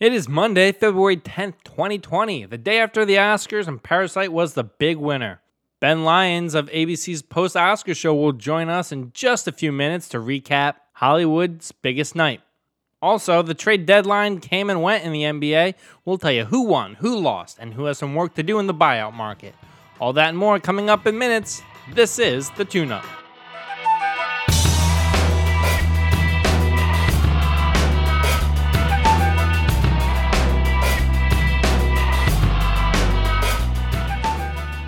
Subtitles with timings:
[0.00, 4.62] It is Monday, February 10th, 2020, the day after the Oscars, and Parasite was the
[4.62, 5.40] big winner.
[5.80, 10.08] Ben Lyons of ABC's post Oscar show will join us in just a few minutes
[10.10, 12.42] to recap Hollywood's biggest night.
[13.02, 15.74] Also, the trade deadline came and went in the NBA.
[16.04, 18.68] We'll tell you who won, who lost, and who has some work to do in
[18.68, 19.56] the buyout market.
[19.98, 21.60] All that and more coming up in minutes.
[21.92, 23.04] This is the Tune Up.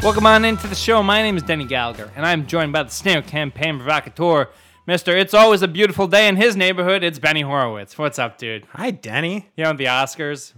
[0.03, 1.03] Welcome on into the show.
[1.03, 4.49] My name is Denny Gallagher, and I'm joined by the Snare Campaign Provocateur,
[4.89, 5.09] Mr.
[5.09, 7.05] It's Always a Beautiful Day in his neighborhood.
[7.05, 7.99] It's Benny Horowitz.
[7.99, 8.65] What's up, dude?
[8.73, 9.51] Hi, Denny.
[9.57, 10.55] You know, the Oscars,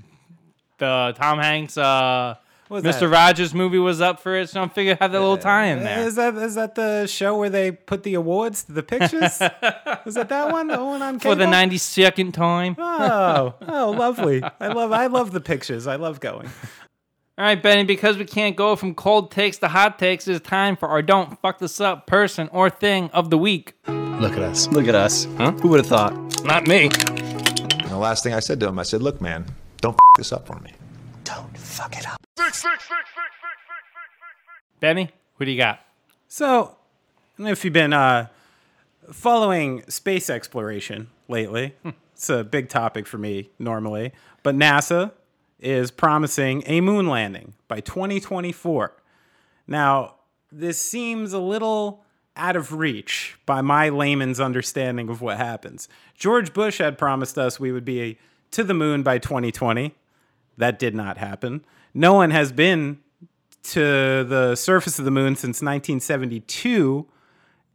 [0.78, 2.36] the Tom Hanks, uh,
[2.70, 3.00] Mr.
[3.00, 3.08] that?
[3.08, 6.06] Rogers movie was up for it, so I figured have that little tie in there.
[6.06, 9.22] Is that is that the show where they put the awards to the pictures?
[10.06, 10.68] is that that one?
[10.68, 12.76] The one on For the 92nd time.
[12.78, 14.40] Oh, oh, lovely.
[14.60, 15.88] I love I love the pictures.
[15.88, 16.48] I love going.
[17.38, 20.76] All right, Benny, because we can't go from cold takes to hot takes, it's time
[20.76, 23.72] for our Don't Fuck This Up person or thing of the week.
[23.88, 24.68] Look at us.
[24.68, 25.26] Look at us.
[25.38, 25.52] Huh?
[25.52, 26.44] Who would have thought?
[26.44, 26.90] Not me.
[26.90, 29.46] And the last thing I said to him, I said, "Look, man,
[29.80, 30.72] don't fuck this up for me."
[31.24, 32.20] Don't fuck it up.
[34.80, 35.80] Benny, who do you got?
[36.28, 38.26] So, I don't know if you've been uh,
[39.10, 41.76] following space exploration lately.
[42.14, 45.12] it's a big topic for me normally, but NASA
[45.62, 48.92] is promising a moon landing by 2024.
[49.66, 50.16] Now,
[50.50, 52.04] this seems a little
[52.36, 55.88] out of reach by my layman's understanding of what happens.
[56.16, 58.18] George Bush had promised us we would be
[58.50, 59.94] to the moon by 2020.
[60.56, 61.64] That did not happen.
[61.94, 62.98] No one has been
[63.64, 67.06] to the surface of the moon since 1972.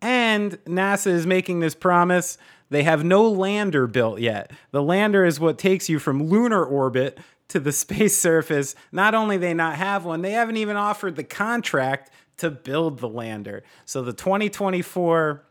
[0.02, 2.38] And NASA is making this promise.
[2.70, 4.52] They have no lander built yet.
[4.72, 7.18] The lander is what takes you from lunar orbit
[7.50, 8.76] to the space surface.
[8.92, 13.10] Not only they not have one, they haven't even offered the contract to build the
[13.10, 13.64] lander.
[13.86, 15.44] So the 2024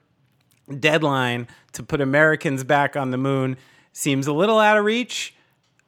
[0.78, 3.56] deadline to put Americans back on the moon
[3.92, 5.34] seems a little out of reach,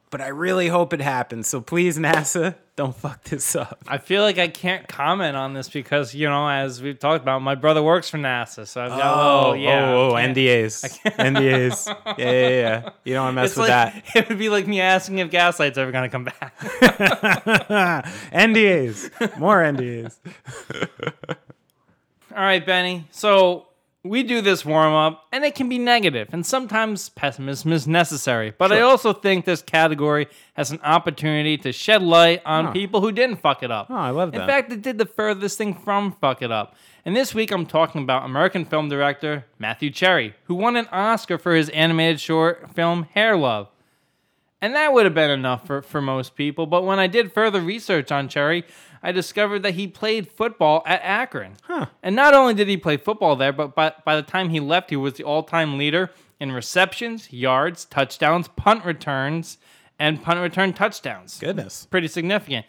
[0.09, 1.47] but I really hope it happens.
[1.47, 3.83] So please, NASA, don't fuck this up.
[3.89, 7.41] I feel like I can't comment on this because, you know, as we've talked about,
[7.41, 9.91] my brother works for NASA, so I've got, oh, yeah.
[9.91, 11.93] oh, oh, NDAs, NDAs.
[12.17, 12.89] Yeah, yeah, yeah.
[13.03, 15.29] You don't want to mess It's with like, it would be like me asking if
[15.29, 16.57] Gaslight's ever going to come back.
[18.31, 20.17] NDAs, more NDAs.
[22.31, 23.07] All right, Benny.
[23.11, 23.67] So
[24.03, 28.53] we do this warm up, and it can be negative, and sometimes pessimism is necessary.
[28.57, 33.11] But I also think this category has an opportunity to shed light on people who
[33.11, 33.87] didn't fuck it up.
[33.89, 34.41] Oh, I love that.
[34.41, 36.75] In fact, it did the furthest thing from fuck it up.
[37.03, 41.37] And this week, I'm talking about American film director Matthew Cherry, who won an Oscar
[41.37, 43.67] for his animated short film Hair Love.
[44.61, 46.65] And that would have been enough for, for most people.
[46.65, 48.65] But when I did further research on Cherry,
[49.01, 51.57] I discovered that he played football at Akron.
[52.03, 54.89] And not only did he play football there, but by, by the time he left,
[54.89, 59.57] he was the all time leader in receptions, yards, touchdowns, punt returns,
[59.97, 61.39] and punt return touchdowns.
[61.39, 61.85] Goodness.
[61.85, 62.65] Pretty significant.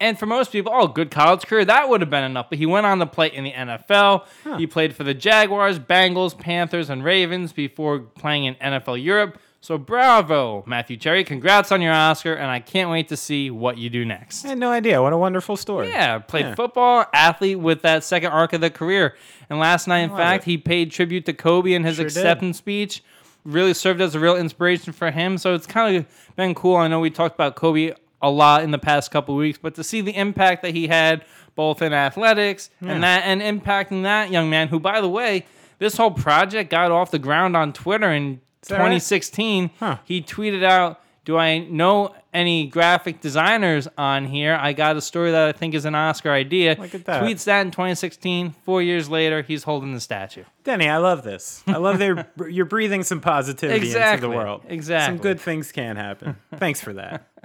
[0.00, 2.50] And for most people, oh, good college career, that would have been enough.
[2.50, 4.26] But he went on to play in the NFL.
[4.58, 9.38] He played for the Jaguars, Bengals, Panthers, and Ravens before playing in NFL Europe.
[9.64, 11.24] So bravo, Matthew Cherry.
[11.24, 14.44] Congrats on your Oscar, and I can't wait to see what you do next.
[14.44, 15.00] I had no idea.
[15.00, 15.88] What a wonderful story.
[15.88, 16.54] Yeah, played yeah.
[16.54, 19.16] football, athlete with that second arc of the career.
[19.48, 22.62] And last night, in fact, he paid tribute to Kobe in his sure acceptance did.
[22.62, 23.02] speech.
[23.46, 25.38] Really served as a real inspiration for him.
[25.38, 26.76] So it's kind of been cool.
[26.76, 29.82] I know we talked about Kobe a lot in the past couple weeks, but to
[29.82, 32.92] see the impact that he had both in athletics yeah.
[32.92, 35.46] and that and impacting that young man who by the way,
[35.78, 39.70] this whole project got off the ground on Twitter and 2016, right?
[39.78, 39.96] huh.
[40.04, 44.58] he tweeted out, "Do I know any graphic designers on here?
[44.60, 47.22] I got a story that I think is an Oscar idea." Look at that.
[47.22, 48.54] Tweets that in 2016.
[48.64, 50.44] Four years later, he's holding the statue.
[50.64, 51.62] Denny, I love this.
[51.66, 54.26] I love that you're breathing some positivity exactly.
[54.26, 54.62] into the world.
[54.68, 55.16] Exactly.
[55.16, 56.36] Some good things can happen.
[56.56, 57.28] Thanks for that.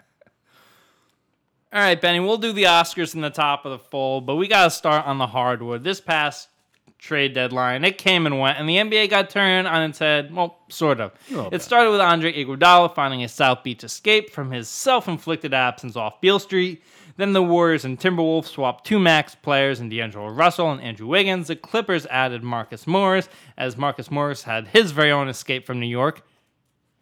[1.72, 4.48] All right, Benny, we'll do the Oscars in the top of the fold, but we
[4.48, 5.84] got to start on the hardwood.
[5.84, 6.49] This past
[7.00, 10.34] trade deadline, it came and went, and the NBA got turned on its head.
[10.34, 11.14] Well, sort of.
[11.52, 16.22] It started with Andre Iguodala finding his South Beach escape from his self-inflicted absence off
[16.22, 16.84] Beale Street.
[17.18, 21.48] Then the Warriors and Timberwolves swapped two max players in D'Angelo Russell and Andrew Wiggins.
[21.48, 25.88] The Clippers added Marcus Morris, as Marcus Morris had his very own escape from New
[25.88, 26.22] York.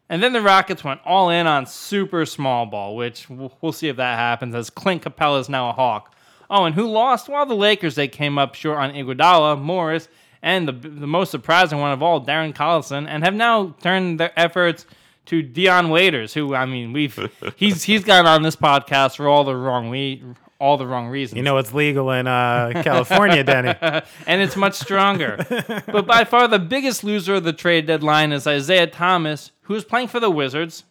[0.09, 3.89] And then the Rockets went all in on super small ball, which we'll we'll see
[3.89, 6.15] if that happens as Clint Capela is now a Hawk.
[6.49, 7.29] Oh, and who lost?
[7.29, 10.07] Well, the Lakers, they came up short on Iguodala, Morris,
[10.41, 14.31] and the, the most surprising one of all, Darren Collison, and have now turned their
[14.37, 14.85] efforts
[15.27, 17.19] to Dion Waiters, who I mean we've
[17.55, 20.23] he's he's gotten on this podcast for all the wrong we
[20.59, 21.37] all the wrong reasons.
[21.37, 23.75] You know it's legal in uh, California, Danny,
[24.25, 25.45] and it's much stronger.
[25.87, 29.83] but by far the biggest loser of the trade deadline is Isaiah Thomas, who was
[29.83, 30.85] playing for the Wizards,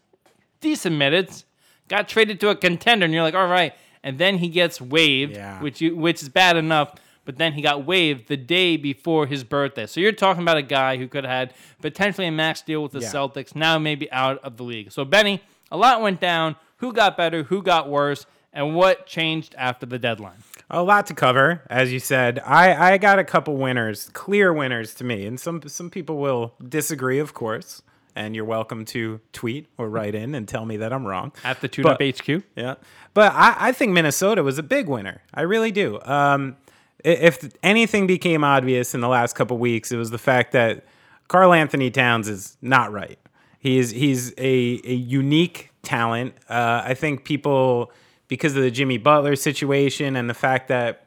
[0.60, 1.44] decent minutes,
[1.88, 3.74] got traded to a contender, and you're like, all right.
[4.06, 5.60] And then he gets waived, Yeah.
[5.60, 6.94] which you, which is bad enough.
[7.24, 9.86] But then he got waived the day before his birthday.
[9.86, 12.92] So you're talking about a guy who could have had potentially a max deal with
[12.92, 13.08] the Yeah.
[13.10, 14.92] Celtics, now maybe out of the league.
[14.92, 15.42] So Benny,
[15.72, 16.54] a lot went down.
[16.76, 17.42] Who got better?
[17.42, 18.26] Who got worse?
[18.52, 20.38] And what changed after the deadline?
[20.70, 22.40] A lot to cover, as you said.
[22.46, 26.54] I, I got a couple winners, clear winners to me, and some some people will
[26.68, 27.82] disagree, of course.
[28.16, 31.32] And you're welcome to tweet or write in and tell me that I'm wrong.
[31.44, 32.42] At the Tune But- Up HQ?
[32.56, 32.74] Yeah,
[33.14, 35.22] but I, I think Minnesota was a big winner.
[35.34, 36.00] I really do.
[36.02, 36.56] Um,
[37.04, 40.84] if anything became obvious in the last couple weeks, it was the fact that
[41.28, 43.18] Karl-Anthony Towns is not right.
[43.58, 46.34] He's he's a, a unique talent.
[46.48, 47.92] Uh, I think people
[48.28, 51.06] because of the Jimmy Butler situation and the fact that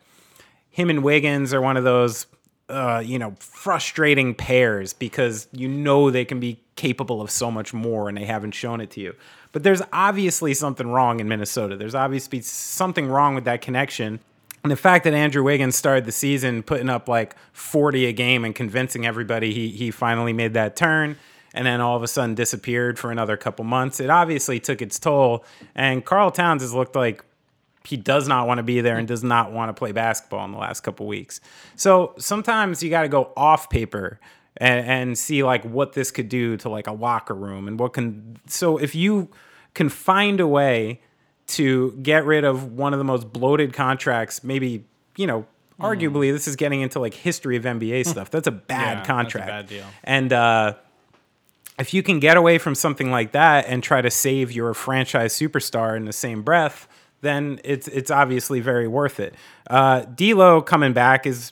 [0.70, 2.28] him and Wiggins are one of those,
[2.70, 7.74] uh, you know, frustrating pairs because you know they can be capable of so much
[7.74, 9.16] more and they haven't shown it to you.
[9.52, 11.76] But there's obviously something wrong in Minnesota.
[11.76, 14.20] There's obviously something wrong with that connection.
[14.64, 18.46] And the fact that Andrew Wiggins started the season putting up like 40 a game
[18.46, 21.18] and convincing everybody he, he finally made that turn
[21.54, 25.00] and then all of a sudden disappeared for another couple months, it obviously took its
[25.00, 25.44] toll.
[25.76, 27.24] And Karl Towns has looked like
[27.90, 30.52] he does not want to be there and does not want to play basketball in
[30.52, 31.42] the last couple weeks.
[31.76, 34.20] So sometimes you got to go off paper
[34.58, 37.94] and, and see like what this could do to like a locker room and what
[37.94, 38.38] can.
[38.48, 39.30] So if you
[39.74, 41.02] can find a way
[41.48, 44.86] to get rid of one of the most bloated contracts, maybe
[45.18, 45.46] you know.
[45.82, 48.30] Arguably, this is getting into like history of NBA stuff.
[48.30, 49.48] That's a bad Yeah, that's a contract.
[49.48, 49.86] bad deal.
[50.04, 50.74] And uh,
[51.80, 55.34] if you can get away from something like that and try to save your franchise
[55.34, 56.86] superstar in the same breath,
[57.22, 59.34] then it's it's obviously very worth it.
[59.70, 61.52] Uh, D'Lo coming back is,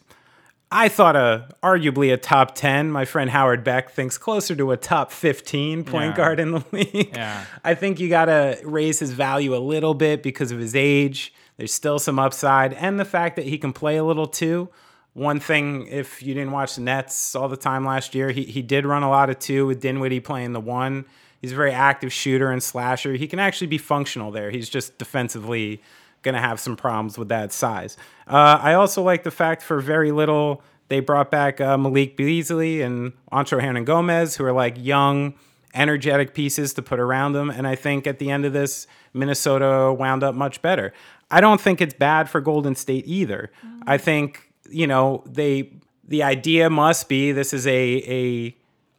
[0.72, 2.92] I thought a arguably a top ten.
[2.92, 6.16] My friend Howard Beck thinks closer to a top fifteen point Yeah.
[6.18, 7.12] guard in the league.
[7.16, 7.46] Yeah.
[7.64, 11.34] I think you got to raise his value a little bit because of his age.
[11.58, 14.70] There's still some upside, and the fact that he can play a little too.
[15.14, 18.62] One thing, if you didn't watch the Nets all the time last year, he, he
[18.62, 21.06] did run a lot of two with Dinwiddie playing the one.
[21.42, 23.14] He's a very active shooter and slasher.
[23.14, 24.52] He can actually be functional there.
[24.52, 25.82] He's just defensively
[26.24, 27.96] going to have some problems with that size.
[28.28, 32.82] Uh, I also like the fact for very little they brought back uh, Malik Beasley
[32.82, 35.34] and Juancho Hernangomez, who are like young,
[35.74, 37.50] energetic pieces to put around them.
[37.50, 40.94] And I think at the end of this, Minnesota wound up much better.
[41.30, 43.52] I don't think it's bad for Golden State either.
[43.86, 45.74] I think you know they
[46.08, 48.56] the idea must be this is a a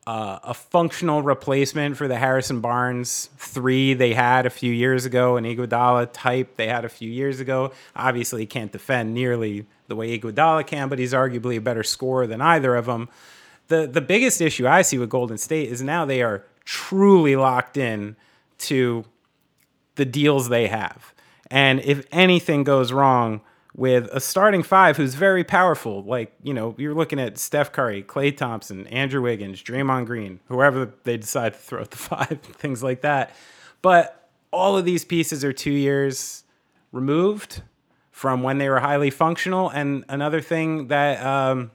[0.09, 5.37] uh, a functional replacement for the Harrison Barnes three they had a few years ago,
[5.37, 7.73] an Iguodala type they had a few years ago.
[7.95, 12.27] Obviously, he can't defend nearly the way Iguodala can, but he's arguably a better scorer
[12.27, 13.11] than either of them.
[13.67, 17.77] The the biggest issue I see with Golden State is now they are truly locked
[17.77, 18.17] in
[18.61, 19.05] to
[19.97, 21.13] the deals they have.
[21.51, 23.43] And if anything goes wrong
[23.79, 28.03] with a starting five who's very powerful, like, you know, you're looking at Steph Curry,
[28.03, 32.83] Klay Thompson, Andrew Wiggins, Draymond Green, whoever they decide to throw at the five, things
[32.83, 33.33] like that.
[33.81, 36.43] But all of these pieces are two years
[36.91, 37.63] removed
[38.11, 39.71] from when they were highly functional.
[39.71, 41.71] And another thing that um,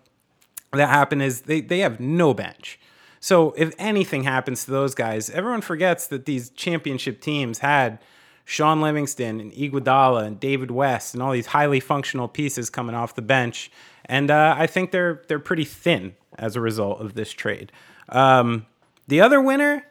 [0.73, 2.81] that happened is they, they have no bench.
[3.21, 7.99] So if anything happens to those guys, everyone forgets that these championship teams had
[8.45, 13.15] Shaun Livingston and Iguodala and David West and all these highly functional pieces coming off
[13.15, 13.71] the bench.
[14.05, 17.71] And uh, I think they're they're pretty thin as a result of this trade.
[18.09, 18.65] Um,
[19.07, 19.85] the other winner,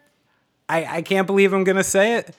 [0.68, 2.36] I, I can't believe I'm gonna say it.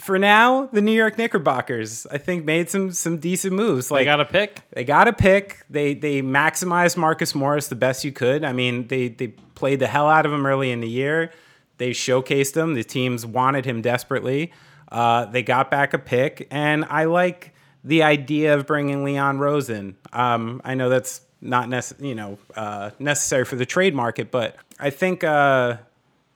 [0.00, 3.90] For now, the New York Knickerbockers, I think, made some some decent moves.
[3.90, 4.60] Like They got a pick.
[4.70, 5.64] they got a pick.
[5.70, 8.42] They they maximized Marcus Morris the best you could.
[8.42, 11.30] I mean, they they played the hell out of him early in the year.
[11.78, 12.74] They showcased him.
[12.74, 14.50] The teams wanted him desperately.
[14.92, 19.70] Uh, they got back a pick, and I like the idea of bringing Leon Rose
[19.70, 19.96] in.
[20.12, 24.54] Um, I know that's not nece- you know uh, necessary for the trade market, but
[24.78, 25.78] I think uh,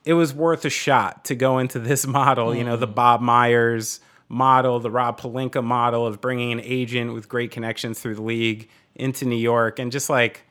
[0.06, 2.54] it was worth a shot to go into this model.
[2.54, 7.28] You know, the Bob Myers model, the Rob Pelinka model of bringing an agent with
[7.28, 10.44] great connections through the league into New York and just like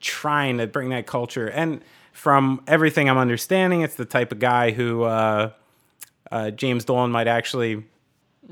[0.00, 1.48] trying to bring that culture.
[1.48, 5.50] And from everything I'm understanding, it's the type of guy who uh,
[6.32, 7.84] uh, James Dolan might actually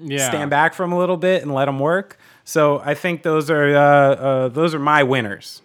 [0.00, 0.28] Yeah.
[0.28, 2.18] stand back from a little bit and let him work.
[2.44, 5.62] So I think those are uh, uh, those are my winners.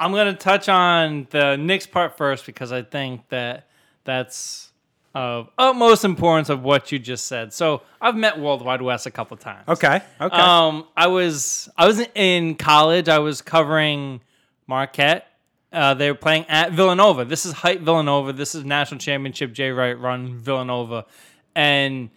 [0.00, 3.66] I'm gonna touch on the Knicks part first because I think that
[4.04, 4.70] that's
[5.14, 7.52] of utmost importance of what you just said.
[7.52, 9.68] So I've met Worldwide Wes a couple times.
[9.68, 10.00] Okay.
[10.20, 10.36] Okay.
[10.36, 13.08] Um, I was I was in college.
[13.08, 14.20] I was covering
[14.66, 15.28] Marquette.
[15.74, 17.24] Uh, they were playing at Villanova.
[17.24, 18.32] This is Height Villanova.
[18.32, 21.06] This is national championship Jay Wright run Villanova,
[21.54, 22.10] and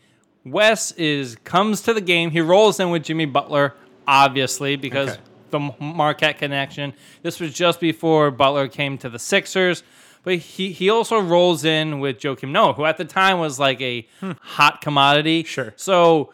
[0.45, 2.31] Wes is comes to the game.
[2.31, 3.73] He rolls in with Jimmy Butler,
[4.07, 5.21] obviously because Okay.
[5.49, 6.93] the Marquette connection.
[7.23, 9.83] This was just before Butler came to the Sixers.
[10.23, 13.79] But he, he also rolls in with Joakim Noah, who at the time was like
[13.79, 14.05] a
[14.41, 15.43] hot commodity.
[15.43, 15.73] Sure.
[15.77, 16.33] So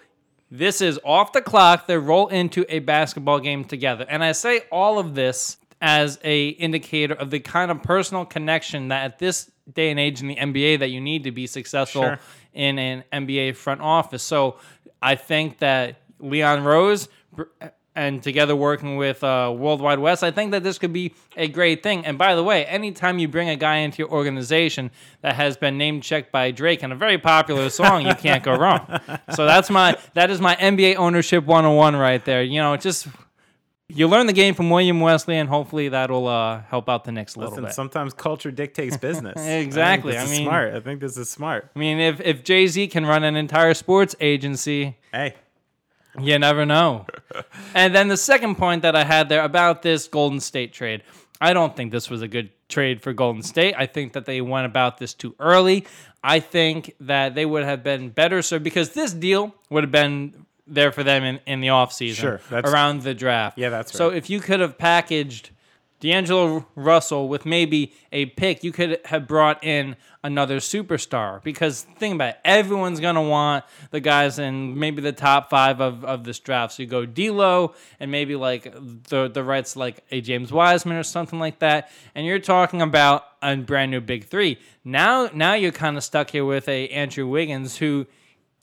[0.49, 1.85] this is off the clock.
[1.85, 4.05] They roll into a basketball game together.
[4.09, 8.87] And I say all of this as a indicator of the kind of personal connection
[8.87, 12.03] that at this day and age in the NBA that you need to be successful
[12.03, 12.19] Sure.
[12.53, 14.23] in an NBA front office.
[14.23, 14.55] So
[15.01, 17.09] I think that Leon Rose
[17.95, 21.83] and together working with uh, Worldwide Wes, I think that this could be a great
[21.83, 22.05] thing.
[22.05, 24.89] And by the way, anytime you bring a guy into your organization
[25.21, 28.55] that has been name checked by Drake in a very popular song, you can't go
[28.55, 28.87] wrong.
[29.35, 32.41] So that's my that is my NBA ownership 101 right there.
[32.41, 33.07] You know, just
[33.95, 37.35] you learn the game from William Wesley, and hopefully that'll uh, help out the Knicks
[37.35, 37.73] a little Listen, bit.
[37.73, 39.39] sometimes culture dictates business.
[39.45, 40.13] Exactly.
[40.17, 40.73] I, think this I is mean- smart.
[40.73, 41.69] I think this is smart.
[41.75, 45.35] I mean, if if Jay Z can run an entire sports agency, Hey,
[46.19, 47.05] You never know.
[47.75, 51.03] and then the second point that I had there about this Golden State trade,
[51.41, 53.75] I don't think this was a good trade for Golden State.
[53.77, 55.85] I think that they went about this too early.
[56.23, 60.45] I think that they would have been better served because this deal would have been
[60.67, 63.57] there for them in, in the offseason Sure, that's- around the draft.
[63.57, 65.49] Yeah, that's So if you could have packaged
[65.99, 71.41] D'Angelo Russell with maybe a pick, you could have brought in another superstar.
[71.43, 76.03] Because think about it, everyone's gonna want the guys in maybe the top five of,
[76.03, 76.73] of this draft.
[76.73, 78.63] So you go D'Lo and maybe like
[79.07, 83.23] the the rights like a James Wiseman or something like that, and you're talking about
[83.41, 84.57] a brand new big three.
[84.83, 88.07] Now now you're kind of stuck here with a Andrew Wiggins who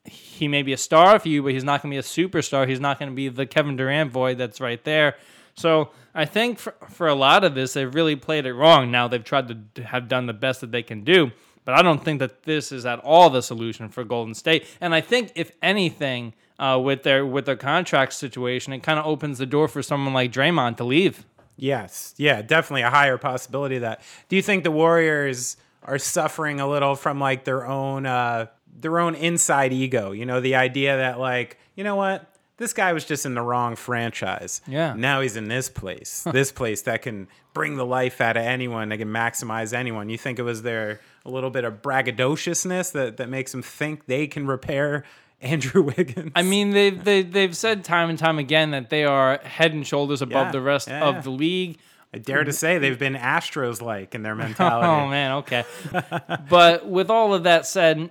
[0.04, 2.66] he may be a star for you, but he's not going to be a superstar.
[2.68, 5.16] He's not going to be the Kevin Durant void that's right there.
[5.54, 8.90] So I think for, for a lot of this, they've really played it wrong.
[8.90, 11.32] Now they've tried to have done the best that they can do,
[11.64, 14.66] but I don't think that this is at all the solution for Golden State.
[14.80, 19.06] And I think if anything, uh, with their with their contract situation, it kind of
[19.06, 21.24] opens the door for someone like Draymond to leave.
[21.56, 24.00] yes, yeah, definitely a higher possibility of that.
[24.28, 28.46] Do you think the Warriors are suffering a little from like their own uh,
[28.78, 30.12] their own inside ego?
[30.12, 32.26] You know, the idea that like, you know what?
[32.56, 34.60] This guy was just in the wrong franchise.
[34.66, 34.92] Yeah.
[34.94, 36.26] Now he's in this place.
[36.30, 40.10] this place that can bring the life out of anyone, that can maximize anyone.
[40.10, 44.06] You think it was their a little bit of braggadociousness that, that makes them think
[44.06, 45.04] they can repair
[45.40, 46.32] Andrew Wiggins?
[46.34, 49.86] I mean, they've they, they've said time and time again that they are head and
[49.86, 51.16] shoulders above Yeah, the rest yeah, yeah.
[51.16, 51.78] of the league.
[52.12, 54.86] I dare to say they've been Astros like in their oh, mentality.
[54.86, 55.64] Oh man, okay.
[56.50, 58.10] but with all of that said,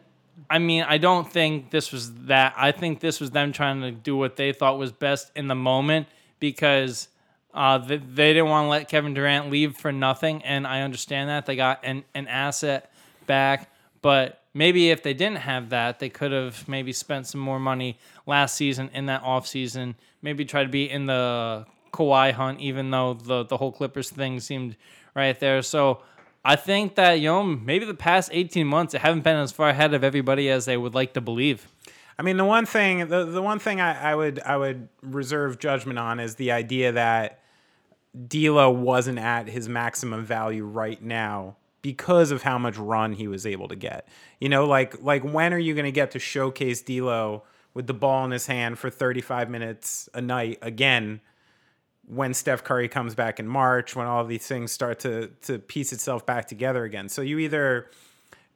[0.50, 2.53] I mean, I don't think this was that.
[2.58, 5.55] I think this was them trying to do what they thought was best in the
[5.55, 6.08] moment
[6.39, 7.08] because
[7.53, 11.29] uh, they, they didn't want to let Kevin Durant leave for nothing, and I understand
[11.29, 12.91] that they got an an asset
[13.25, 14.36] back, but.
[14.51, 18.55] Maybe if they didn't have that, they could have maybe spent some more money last
[18.55, 19.93] season in that offseason.
[20.24, 24.39] Maybe try to be in the Kawhi hunt, even though the the whole Clippers thing
[24.39, 24.75] seemed
[25.15, 25.62] right there.
[25.62, 26.01] So
[26.50, 29.70] I think that you know maybe the past eighteen months they haven't been as far
[29.70, 31.68] ahead of everybody as they would like to believe.
[32.18, 35.60] I mean, the one thing, the, the one thing I, I would I would reserve
[35.60, 37.44] judgment on is the idea that
[38.27, 43.46] D'Lo wasn't at his maximum value right now because of how much run he was
[43.46, 44.08] able to get.
[44.39, 47.44] You know, like like when are you going to get to showcase D'Lo
[47.75, 51.22] with the ball in his hand for 35 minutes a night again?
[52.10, 55.94] When Steph Curry comes back in March, when all these things start to to piece
[55.94, 57.08] itself back together again.
[57.08, 57.89] So you either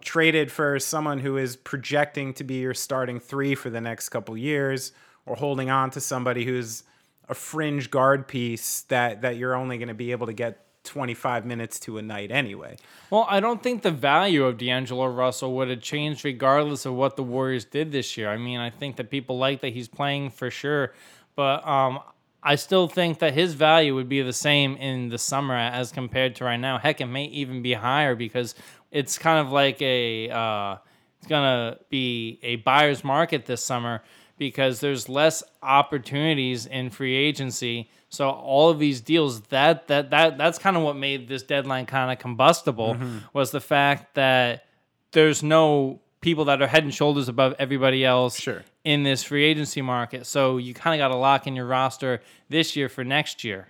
[0.02, 4.36] traded for someone who is projecting to be your starting three for the next couple
[4.36, 4.92] years,
[5.26, 6.84] or holding on to somebody who's
[7.30, 11.46] a fringe guard piece that that you're only going to be able to get 25
[11.46, 12.76] minutes to a night anyway.
[13.10, 17.16] Well, I don't think the value of D'Angelo Russell would have changed regardless of what
[17.16, 18.30] the Warriors did this year.
[18.30, 20.94] I mean, I think that people like that he's playing for sure,
[21.36, 22.00] but um,
[22.46, 26.36] I still think that his value would be the same in the summer as compared
[26.36, 26.78] to right now.
[26.78, 28.54] Heck, it may even be higher because
[28.92, 30.76] it's kind of like a uh,
[31.20, 34.04] it's gonna be a buyer's market this summer
[34.38, 37.90] because there's less opportunities in free agency.
[38.10, 41.86] So all of these deals that that that that's kind of what made this deadline
[41.86, 42.98] kind of combustible
[43.32, 44.66] was the fact that
[45.12, 48.64] there's no people that are head and shoulders above everybody else Sure.
[48.84, 50.26] In this free agency market.
[50.26, 53.68] So you kind of got to lock in your roster this year for next year.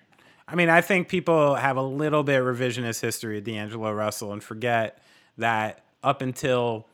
[0.47, 4.43] I mean, I think people have a little bit revisionist history of D'Angelo Russell and
[4.43, 5.01] forget
[5.37, 6.87] that up until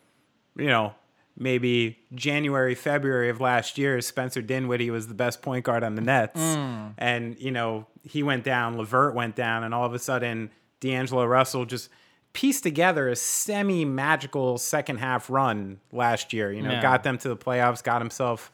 [0.60, 0.94] you know,
[1.38, 6.02] maybe January, February of last year, Spencer Dinwiddie was the best point guard on the
[6.02, 6.40] Nets.
[6.40, 6.94] Mm.
[6.98, 11.26] And, you know, he went down, LeVert went down, and all of a sudden, D'Angelo
[11.26, 11.90] Russell just
[12.34, 16.52] pieced together a semi magical second half run last year.
[16.52, 16.82] You know, Yeah.
[16.82, 18.52] got them to the playoffs, got himself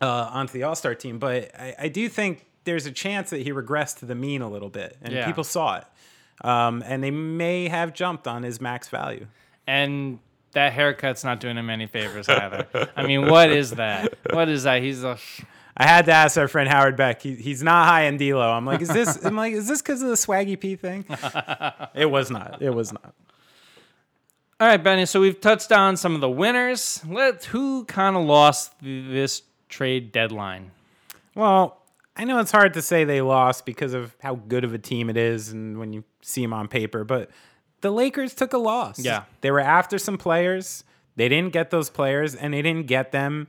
[0.00, 1.18] uh, onto the All Star team.
[1.18, 4.48] But I, I do think there's a chance that he regressed to the mean a
[4.48, 5.26] little bit, and Yeah.
[5.26, 5.84] people saw it.
[6.44, 9.26] Um, and they may have jumped on his max value.
[9.66, 10.18] And
[10.52, 12.66] that haircut's not doing him any favors either.
[12.96, 14.14] I mean, what is that?
[14.32, 14.82] What is that?
[14.82, 15.18] He's a.
[15.76, 17.22] I had to ask our friend Howard Beck.
[17.22, 18.50] He, he's not high in D'Lo.
[18.50, 19.16] I'm like, is this?
[19.24, 21.04] I'm like, is this because of the Swaggy P thing?
[21.94, 22.60] it was not.
[22.60, 23.14] It was not.
[24.60, 25.06] All right, Benny.
[25.06, 27.02] So we've touched on some of the winners.
[27.08, 30.70] Let who kind of lost this trade deadline.
[31.34, 31.82] Well,
[32.16, 35.08] I know it's hard to say they lost because of how good of a team
[35.08, 37.30] it is, and when you see them on paper, but
[37.80, 38.98] the Lakers took a loss.
[38.98, 39.24] Yeah.
[39.40, 40.84] they were after some players.
[41.16, 43.48] They didn't get those players, and they didn't get them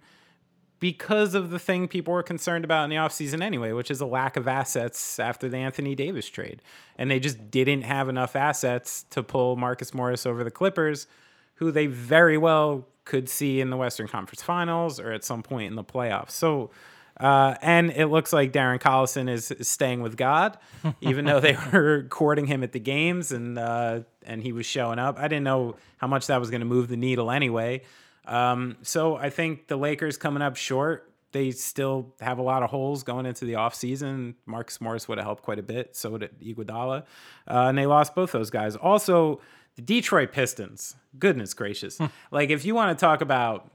[0.84, 4.06] because of the thing people were concerned about in the offseason anyway, which is a
[4.06, 6.62] lack of assets after the Anthony Davis trade.
[6.98, 11.08] And they just didn't have enough assets to pull Marcus Morris over the Clippers,
[11.56, 15.68] who they very well could see in the Western Conference Finals or at some point
[15.68, 16.32] in the playoffs.
[16.32, 16.70] So,
[17.18, 20.58] uh, and it looks like Darren Collison is, is staying with God,
[21.00, 25.00] even though they were courting him at the games and uh, and he was showing
[25.00, 25.18] up.
[25.18, 27.84] I didn't know how much that was going to move the needle anyway.
[28.26, 31.10] Um, so I think the Lakers coming up short.
[31.32, 34.36] They still have a lot of holes going into the offseason.
[34.46, 35.96] Marcus Morris would have helped quite a bit.
[35.96, 37.06] So did Iguodala.
[37.48, 38.76] Uh, and they lost both those guys.
[38.76, 39.42] Also,
[39.76, 40.96] the Detroit Pistons.
[41.18, 42.00] Goodness gracious.
[42.32, 43.72] like, if you want to talk about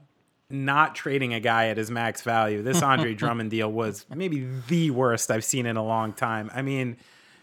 [0.49, 4.91] not trading a guy at his max value, this Andre Drummond deal was maybe the
[4.91, 6.49] worst I've seen in a long time.
[6.53, 6.97] I mean,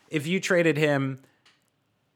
[0.09, 1.21] if you traded him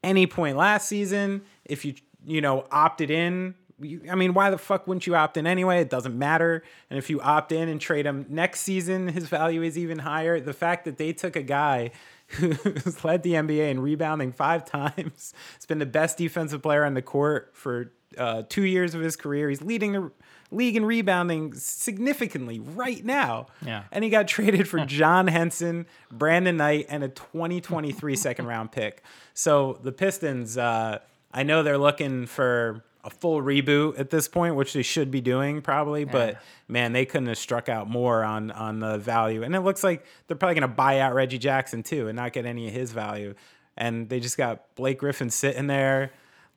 [0.03, 1.95] any point last season, if you
[2.25, 5.81] you know opted in, you, I mean, why the fuck wouldn't you opt in anyway?
[5.81, 6.63] It doesn't matter.
[6.89, 10.39] And if you opt in and trade him next season, his value is even higher.
[10.39, 11.91] The fact that they took a guy
[12.27, 16.93] who's led the NBA in rebounding five times, has been the best defensive player on
[16.93, 19.49] the court for uh, two years of his career.
[19.49, 20.11] He's leading the
[20.51, 23.47] league in rebounding significantly right now.
[23.65, 23.83] Yeah.
[23.91, 29.03] And he got traded for John Henson, Brandon Knight, and a 2023 second round pick.
[29.33, 30.99] So the Pistons, uh,
[31.33, 35.21] I know they're looking for a full reboot at this point, which they should be
[35.21, 39.43] doing probably, but man, they couldn't have struck out more on on the value.
[39.43, 42.45] And it looks like they're probably gonna buy out Reggie Jackson too and not get
[42.45, 43.33] any of his value.
[43.75, 46.11] And they just got Blake Griffin sitting there.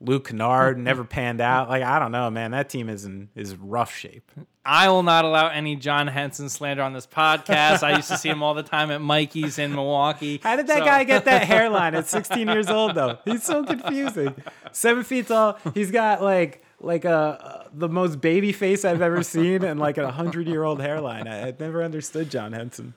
[0.05, 1.69] Luke Kennard never panned out.
[1.69, 2.51] Like I don't know, man.
[2.51, 4.31] That team is in is rough shape.
[4.67, 7.83] I will not allow any John Henson slander on this podcast.
[7.83, 10.39] I used to see him all the time at Mikey's in Milwaukee.
[10.41, 13.19] How did that So- guy get that hairline at 16 years old though?
[13.25, 14.33] He's so confusing.
[14.71, 15.57] Seven feet tall.
[15.73, 19.97] He's got like like a uh, the most baby face I've ever seen and like
[19.97, 21.27] a hundred year old hairline.
[21.27, 22.93] I, I've never understood John Henson.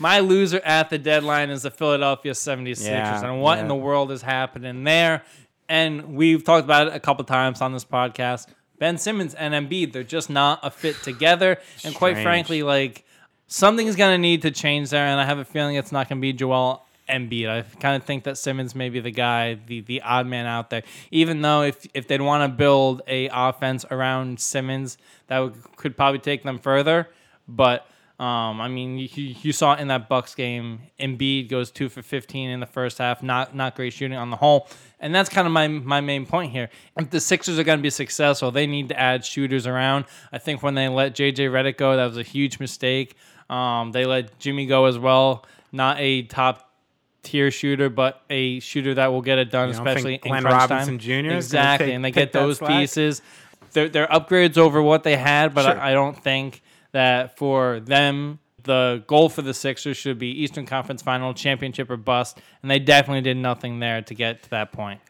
[0.00, 2.86] My loser at the deadline is the Philadelphia 76ers.
[2.86, 5.24] Yeah, and what in the world is happening there?
[5.68, 8.46] And we've talked about it a couple times on this podcast.
[8.78, 11.58] Ben Simmons and Embiid, they're just not a fit together.
[11.84, 13.04] And quite frankly, like
[13.48, 15.04] something's going to need to change there.
[15.04, 17.48] And I have a feeling it's not going to be Joel Embiid.
[17.48, 20.70] I kind of think that Simmons may be the guy, the the odd man out
[20.70, 20.82] there.
[21.10, 25.96] Even though if if they'd want to build a offense around Simmons, that would, could
[25.96, 27.08] probably take them further.
[27.48, 27.86] But
[28.18, 30.80] um, I mean, you, you saw in that Bucks game.
[30.98, 33.22] Embiid goes two for fifteen in the first half.
[33.22, 34.68] Not not great shooting on the whole.
[34.98, 36.68] And that's kind of my my main point here.
[36.96, 40.06] If the Sixers are going to be successful, they need to add shooters around.
[40.32, 43.14] I think when they let JJ Redick go, that was a huge mistake.
[43.48, 45.46] Um, they let Jimmy go as well.
[45.70, 46.72] Not a top
[47.22, 50.42] tier shooter, but a shooter that will get it done, You especially think in Glenn
[50.42, 51.24] crunch Robinson time.
[51.24, 51.30] Jr.
[51.36, 53.22] Exactly, and they get those pieces.
[53.72, 55.78] They're, they're upgrades over what they had, but Sure.
[55.78, 60.66] I, I don't think that for them the goal for the Sixers should be Eastern
[60.66, 64.72] Conference Final championship or bust, and they definitely did nothing there to get to that
[64.72, 65.00] point.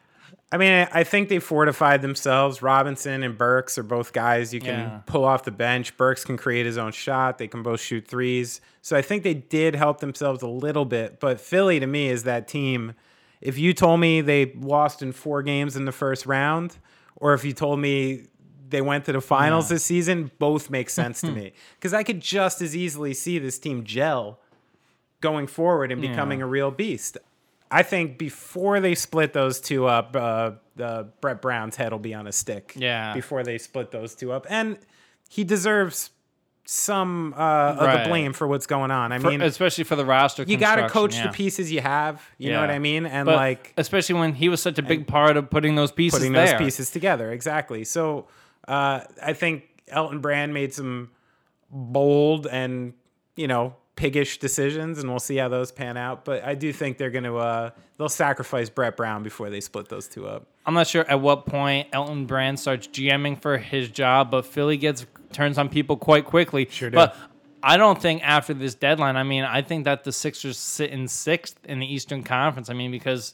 [0.51, 2.61] I mean, I think they fortified themselves.
[2.63, 4.99] Robinson and Burks are both guys you can Yeah.
[5.05, 5.95] pull off the bench.
[5.95, 7.37] Burks can create his own shot.
[7.37, 8.59] They can both shoot threes.
[8.81, 11.19] So I think they did help themselves a little bit.
[11.19, 12.93] But Philly, to me, is that team.
[13.41, 16.77] If you told me they lost in four games in the first round,
[17.15, 18.23] or if you told me
[18.69, 21.53] they went to the finals this season, both make sense to me.
[21.75, 24.39] Because I could just as easily see this team gel
[25.21, 27.17] going forward and becoming a real beast.
[27.71, 30.51] I think before they split those two up, uh,
[30.81, 32.73] uh, Brett Brown's head will be on a stick.
[32.75, 33.13] Yeah.
[33.13, 34.77] Before they split those two up, and
[35.29, 36.09] he deserves
[36.65, 39.11] some uh, of the blame for what's going on.
[39.11, 41.27] I For- mean, especially for the roster, you got to coach yeah.
[41.27, 42.23] the pieces you have.
[42.37, 43.07] You know what I mean?
[43.07, 46.19] And But like especially when he was such a big part of putting those pieces
[46.19, 46.45] putting there.
[46.45, 47.31] those pieces together.
[47.31, 47.83] Exactly.
[47.83, 48.27] So
[48.69, 51.09] Uh, I think Elton Brand made some
[51.71, 52.93] bold and
[53.35, 56.23] you know piggish decisions, and we'll see how those pan out.
[56.23, 59.89] But I do think they're going to uh, they'll sacrifice Brett Brown before they split
[59.89, 60.47] those two up.
[60.65, 64.77] I'm not sure at what point Elton Brand starts GMing for his job, but Philly
[64.77, 66.67] gets turns on people quite quickly.
[66.69, 66.95] Sure do.
[66.95, 67.15] But
[67.63, 69.17] I don't think after this deadline.
[69.17, 72.69] I mean, I think that the Sixers sit in sixth in the Eastern Conference.
[72.69, 73.33] I mean, because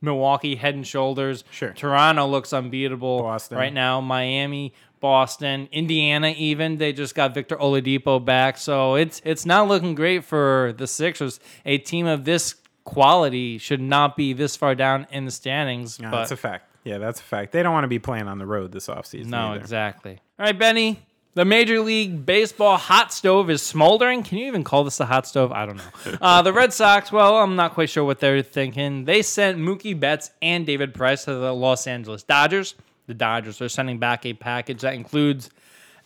[0.00, 1.44] Milwaukee head and shoulders.
[1.50, 1.72] Sure.
[1.72, 3.58] Toronto looks unbeatable Boston.
[3.58, 4.00] right now.
[4.00, 9.94] Miami, Boston, Indiana, even they just got Victor Oladipo back, so it's it's not looking
[9.94, 11.40] great for the Sixers.
[11.64, 15.98] A team of this quality should not be this far down in the standings.
[16.00, 16.66] No, but that's a fact.
[16.84, 17.52] Yeah, that's a fact.
[17.52, 19.26] They don't want to be playing on the road this offseason.
[19.26, 19.60] no, either.
[19.60, 20.18] exactly.
[20.38, 21.00] All right, Benny.
[21.40, 24.22] The Major League Baseball hot stove is smoldering.
[24.22, 25.52] Can you even call this a hot stove?
[25.52, 26.18] I don't know.
[26.20, 29.06] Uh, the Red Sox, well, I'm not quite sure what they're thinking.
[29.06, 32.74] They sent Mookie Betts and David Price to the Los Angeles Dodgers.
[33.06, 35.48] The Dodgers are sending back a package that includes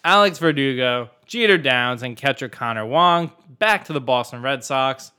[0.04, 5.10] Alex Verdugo, Jeter Downs, and catcher Connor Wong back to the Boston Red Sox.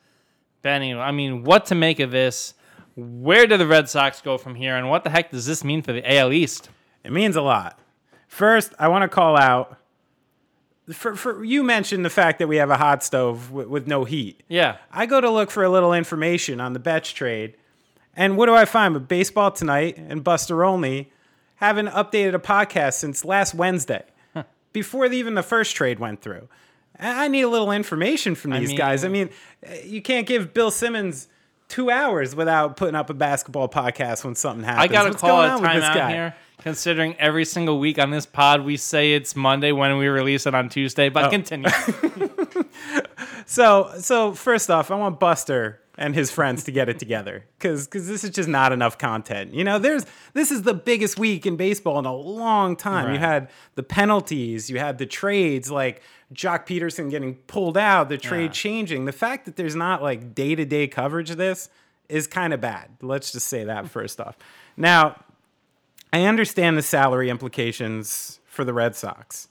[0.62, 2.54] Benny, I mean, what to make of this?
[2.96, 5.82] Where do the Red Sox go from here, and what the heck does this mean
[5.82, 6.70] for the AL East?
[7.04, 7.78] It means a lot.
[8.30, 9.78] First, I want to call out.
[10.92, 14.04] For, for you mentioned the fact that we have a hot stove with, with no
[14.04, 14.44] heat.
[14.48, 14.78] Yeah.
[14.92, 17.56] I go to look for a little information on the Betts trade,
[18.16, 18.94] and what do I find?
[18.94, 21.12] But Baseball Tonight and Buster Olney
[21.56, 24.04] haven't updated a podcast since last Wednesday,
[24.74, 26.48] before the, even the first trade went through.
[27.00, 29.04] I I need a little information from these guys.
[29.04, 29.30] I mean-
[29.64, 31.28] mean, eh, you can't give Bill Simmons
[31.68, 34.84] two hours without putting up a basketball podcast when something happens.
[34.84, 38.76] I gotta call going a timeout here, considering every single week on this pod we
[38.76, 41.08] say it's Monday when we release it on Tuesday.
[41.08, 41.12] Oh.
[41.12, 41.70] But continue.
[43.48, 47.86] So, so first off, I want Buster and his friends to get it together because
[47.86, 49.54] because this is just not enough content.
[49.54, 53.14] You know, there's this is the biggest week in baseball in a long time.
[53.14, 56.02] You had the penalties, you had the trades, like
[56.34, 58.52] Joc Pederson getting pulled out, the trade Yeah.
[58.52, 59.06] changing.
[59.06, 61.70] The fact that there's not like day to day coverage of this
[62.10, 62.90] is kind of bad.
[63.02, 64.38] Let's just say that first off.
[64.76, 65.18] Now,
[66.16, 69.48] I understand the salary implications for the Red Sox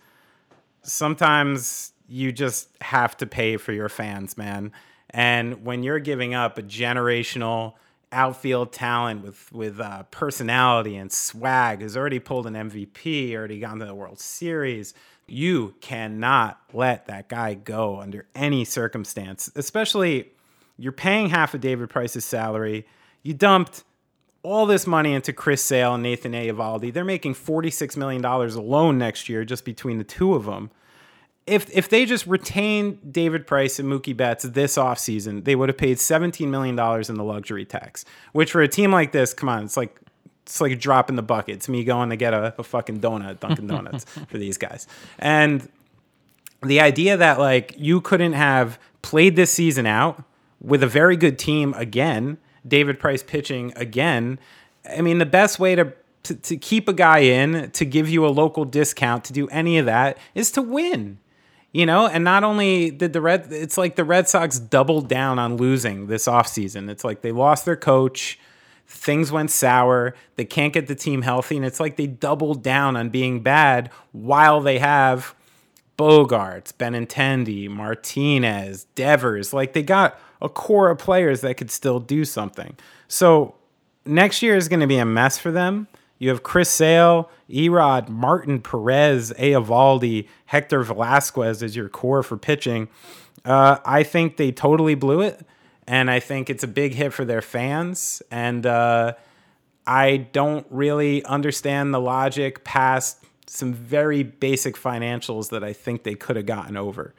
[0.84, 4.72] sometimes you just have to pay for your fans, man.
[5.10, 7.74] And when you're giving up a generational
[8.12, 13.78] outfield talent with with uh, personality and swag, who's already pulled an MVP, already gone
[13.78, 14.94] to the World Series,
[15.26, 19.50] you cannot let that guy go under any circumstance.
[19.56, 20.32] Especially,
[20.76, 22.86] you're paying half of David Price's salary.
[23.22, 23.84] You dumped
[24.44, 26.92] all this money into Chris Sale and Nathan Eovaldi.
[26.92, 30.70] They're making $46 million alone next year just between the two of them.
[31.46, 35.78] If, if they just retained David Price and Mookie Betts this offseason, they would have
[35.78, 39.64] paid $17 million in the luxury tax, which for a team like this, come on,
[39.64, 39.98] it's like
[40.42, 41.56] it's like a drop in the bucket.
[41.56, 44.86] It's me going to get a, a fucking donut at Dunkin' Donuts for these guys.
[45.18, 45.66] And
[46.62, 50.22] the idea that like you couldn't have played this season out
[50.60, 54.38] with a very good team again, David Price pitching again.
[54.88, 55.92] I mean, the best way to,
[56.24, 59.78] to to keep a guy in, to give you a local discount, to do any
[59.78, 61.18] of that is to win.
[61.72, 65.38] You know, and not only did the Red it's like the Red Sox doubled down
[65.38, 66.88] on losing this offseason.
[66.88, 68.38] It's like they lost their coach,
[68.86, 72.96] things went sour, they can't get the team healthy, and it's like they doubled down
[72.96, 75.34] on being bad while they have
[75.96, 79.52] Bogaerts, Benintendi, Martinez, Devers.
[79.52, 82.76] Like they got a core of players that could still do something.
[83.08, 83.54] So
[84.04, 85.88] next year is going to be a mess for them.
[86.18, 92.88] You have Chris Sale, E-Rod, Martin Perez, Eovaldi, Hector Velasquez as your core for pitching.
[93.44, 95.44] Uh, I think they totally blew it,
[95.86, 98.22] and I think it's a big hit for their fans.
[98.30, 99.14] And uh,
[99.86, 106.14] I don't really understand the logic past some very basic financials that I think they
[106.14, 107.14] could have gotten over.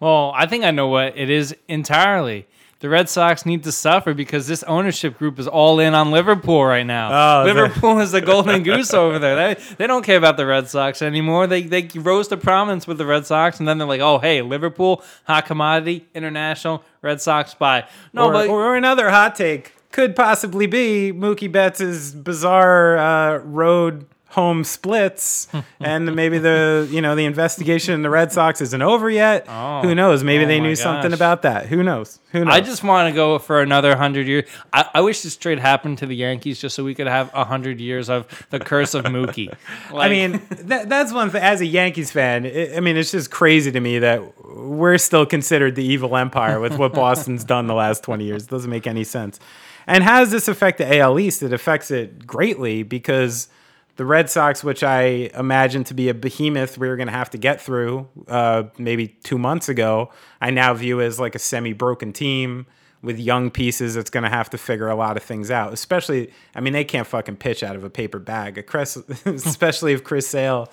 [0.00, 2.46] well, I think I know what it is entirely.
[2.80, 6.66] The Red Sox need to suffer because this ownership group is all in on Liverpool
[6.66, 7.40] right now.
[7.40, 9.54] Oh, Liverpool is the golden goose over there.
[9.54, 11.46] They, they don't care about the Red Sox anymore.
[11.46, 14.42] They they rose to prominence with the Red Sox, and then they're like, oh hey,
[14.42, 17.88] Liverpool, hot commodity, international, Red Sox buy.
[18.12, 24.06] No, or, but or another hot take could possibly be Mookie Betts' bizarre uh, road
[24.34, 25.48] home splits,
[25.80, 29.46] and maybe the you know the investigation in the Red Sox isn't over yet.
[29.48, 29.82] Oh.
[29.82, 30.22] Who knows?
[30.22, 31.66] Maybe Oh they knew something about that.
[31.66, 32.20] Who knows?
[32.32, 32.54] Who knows?
[32.54, 34.48] I just want to go for another hundred years.
[34.72, 37.44] I, I wish this trade happened to the Yankees just so we could have a
[37.44, 39.54] hundred years of the curse of Mookie.
[39.94, 41.42] I mean, that, that's one thing.
[41.42, 45.26] As a Yankees fan, it, I mean, it's just crazy to me that we're still
[45.26, 48.44] considered the evil empire with what Boston's done the last 20 years.
[48.44, 49.38] It doesn't make any sense.
[49.86, 51.42] And how does this affect the AL East?
[51.42, 53.48] It affects it greatly because
[53.96, 57.30] the Red Sox, which I imagine to be a behemoth we were going to have
[57.30, 61.72] to get through uh, maybe two months ago, I now view as like a semi
[61.72, 62.66] broken team
[63.02, 65.72] with young pieces that's going to have to figure a lot of things out.
[65.72, 70.02] Especially, I mean, they can't fucking pitch out of a paper bag, Chris, especially if
[70.02, 70.70] Chris Sale,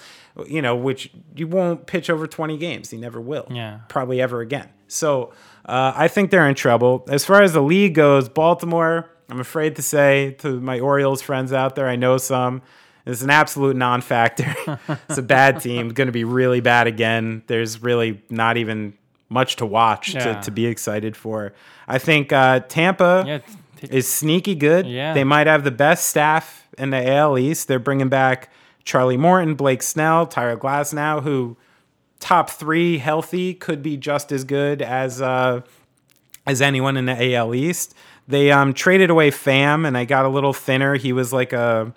[0.48, 2.90] you know, which you won't pitch over 20 games.
[2.90, 3.48] He never will.
[3.52, 3.82] Yeah.
[3.90, 4.70] Probably ever again.
[4.88, 5.34] So
[5.66, 7.06] uh, I think they're in trouble.
[7.10, 11.54] As far as the league goes, Baltimore, I'm afraid to say to my Orioles friends
[11.54, 12.62] out there, I know some.
[13.06, 14.56] It's an absolute non-factor.
[15.10, 15.90] it's a bad team.
[15.90, 17.44] Going to be really bad again.
[17.48, 18.94] There's really not even
[19.30, 20.36] much to watch Yeah.
[20.36, 21.54] to, to be excited for.
[21.88, 23.38] I think uh, Tampa Yeah,
[23.80, 24.86] t- is sneaky good.
[24.88, 25.14] Yeah.
[25.14, 27.68] They might have the best staff in the AL East.
[27.68, 28.50] They're bringing back
[28.84, 31.56] Charlie Morton, Blake Snell, Tyler Glasnow, who
[32.20, 35.62] top three healthy could be just as good as uh,
[36.46, 37.96] as anyone in the AL East.
[38.28, 40.96] They um, traded away Pham, and I got a little thinner.
[40.96, 41.94] He was like a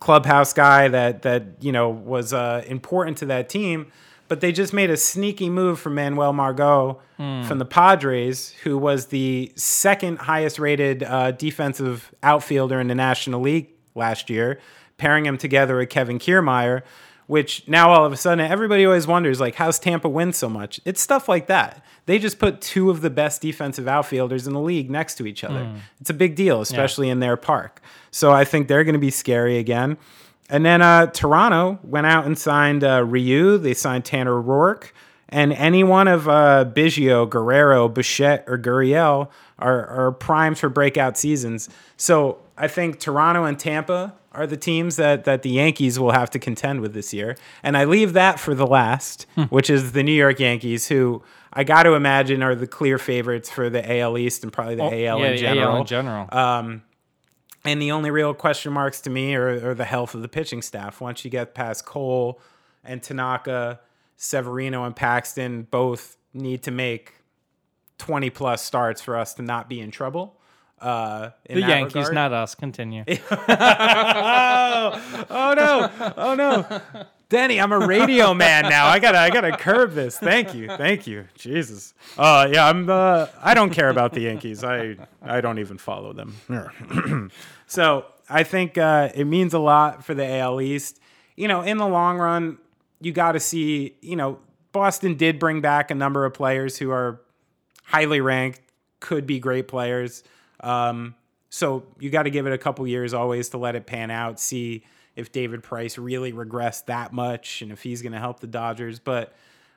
[0.00, 3.90] clubhouse guy that that you know was uh, important to that team.
[4.28, 9.06] But they just made a sneaky move for Manuel Margot from the Padres, who was
[9.06, 14.60] the second highest rated uh, defensive outfielder in the National League last year,
[14.98, 16.82] pairing him together with Kevin Kiermaier.
[17.26, 20.80] Which now all of a sudden everybody always wonders like how's Tampa win so much?
[20.84, 21.84] It's stuff like that.
[22.08, 25.44] They just put two of the best defensive outfielders in the league next to each
[25.44, 25.60] other.
[26.00, 27.82] It's a big deal, especially in their park.
[28.10, 29.98] So I think they're going to be scary again.
[30.48, 33.58] And then uh, Toronto went out and signed uh, Ryu.
[33.58, 34.92] They signed Tanner Roark.
[35.28, 41.18] And any one of uh, Biggio, Guerrero, Bichette, or Gurriel are, are primed for breakout
[41.18, 41.68] seasons.
[41.98, 46.30] So I think Toronto and Tampa are the teams that, that the Yankees will have
[46.30, 47.36] to contend with this year.
[47.62, 51.64] And I leave that for the last, which is the New York Yankees, who I
[51.64, 55.18] got to imagine are the clear favorites for the AL East and probably the AL
[55.18, 55.68] Oh, yeah, in the general.
[55.74, 56.28] AL in general.
[57.64, 60.62] And the only real question marks to me are, are the health of the pitching
[60.62, 61.00] staff.
[61.00, 62.40] Once you get past Cole
[62.84, 63.80] and Tanaka,
[64.16, 67.14] Severino and Paxton both need to make
[67.98, 70.36] 20 plus starts for us to not be in trouble.
[70.80, 72.14] Uh, in the Yankees, regard.
[72.14, 72.54] not us.
[72.54, 73.04] Continue.
[75.30, 75.90] Oh no!
[76.16, 76.80] Oh no!
[77.28, 78.86] Denny, I'm a radio man now.
[78.86, 80.18] I gotta, I gotta curb this.
[80.18, 81.26] Thank you, thank you.
[81.34, 81.92] Jesus.
[82.16, 82.88] Uh, yeah, I'm.
[82.88, 84.64] Uh, I don't care about the Yankees.
[84.64, 87.30] I, I don't even follow them.
[87.66, 91.00] so I think uh, it means a lot for the AL East.
[91.36, 92.58] You know, in the long run,
[93.00, 93.96] you got to see.
[94.00, 94.38] You know,
[94.72, 97.20] Boston did bring back a number of players who are
[97.84, 98.60] highly ranked,
[99.00, 100.24] could be great players.
[100.60, 101.14] Um,
[101.50, 104.40] so you got to give it a couple years always to let it pan out,
[104.40, 104.84] see
[105.18, 108.98] if David Price really regressed that much and if he's going to help the Dodgers.
[109.00, 109.34] But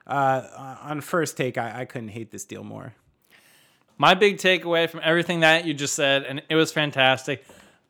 [0.08, 2.93] uh, on first take, I, I couldn't hate this deal more.
[3.97, 7.43] My big takeaway from everything that you just said, and it was fantastic.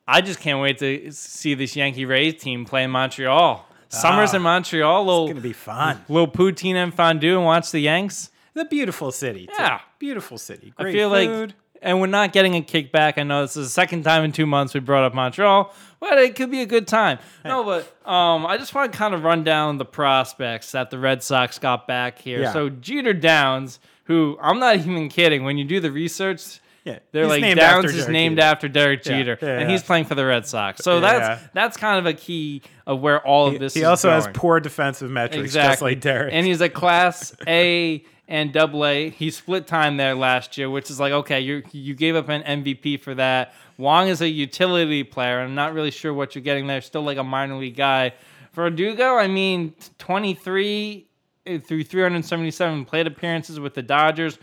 [0.06, 3.66] I just can't wait to see this Yankee Rays team play in Montreal.
[3.88, 5.24] Summers in Montreal, little Ah.
[5.24, 6.04] It's going to be fun.
[6.08, 8.30] little poutine and fondue, and watch the Yanks.
[8.54, 9.46] The beautiful city.
[9.46, 9.52] Too.
[9.58, 9.80] Yeah.
[9.98, 10.72] Beautiful city.
[10.76, 11.48] Great I feel food.
[11.48, 13.18] like, and we're not getting a kickback.
[13.18, 16.18] I know this is the second time in two months we brought up Montreal, but
[16.18, 17.18] it could be a good time.
[17.44, 20.98] No, but um, I just want to kind of run down the prospects that the
[20.98, 22.42] Red Sox got back here.
[22.42, 22.52] Yeah.
[22.52, 27.26] So Jeter Downs, who I'm not even kidding, when you do the research, Yeah, they're
[27.26, 28.46] like Downs is named Jeter.
[28.48, 29.68] after Derek Jeter, yeah, and yeah.
[29.68, 30.82] he's playing for the Red Sox.
[30.82, 33.72] So that's that's kind of a key of where all of this.
[33.72, 33.74] Is.
[33.74, 35.70] He is also has poor defensive metrics, Exactly.
[35.72, 36.32] just like Derek.
[36.34, 39.10] And he's a class A and double A.
[39.10, 42.64] He split time there last year, which is like, okay, you you gave up an
[42.64, 43.52] MVP for that.
[43.76, 45.40] Wong is a utility player.
[45.40, 46.80] I'm not really sure what you're getting there.
[46.80, 48.14] Still like a minor league guy.
[48.54, 51.06] Verdugo, I mean, 23
[51.44, 54.38] through 377 plate appearances with the Dodgers.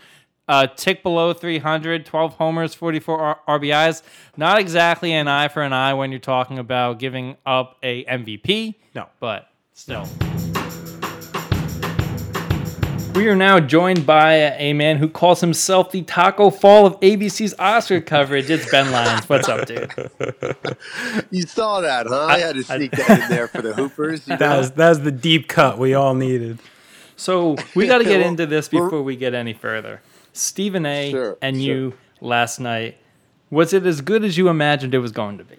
[0.47, 4.03] Uh, tick below 300, 12 homers, 44 R- RBIs.
[4.37, 8.75] Not exactly an eye for an eye when you're talking about giving up a MVP.
[8.93, 9.07] No.
[9.19, 10.07] but still.
[13.13, 17.53] We are now joined by a man who calls himself the Tacko Fall of ABC's
[17.57, 18.49] Oscar coverage.
[18.49, 19.27] It's Ben Lyons.
[19.27, 19.91] What's up, dude?
[21.31, 22.25] You saw that, huh?
[22.25, 24.27] I, had to sneak that in there for the Hoopers.
[24.27, 24.57] You that know?
[24.57, 26.59] was that was the deep cut we all needed.
[27.15, 30.01] So we got to get Well, into this before we get any further.
[30.33, 31.11] Stephen A.
[31.11, 31.65] Sure, and sure.
[31.65, 32.97] you last night.
[33.51, 35.57] Was it as good as you imagined it was going to be?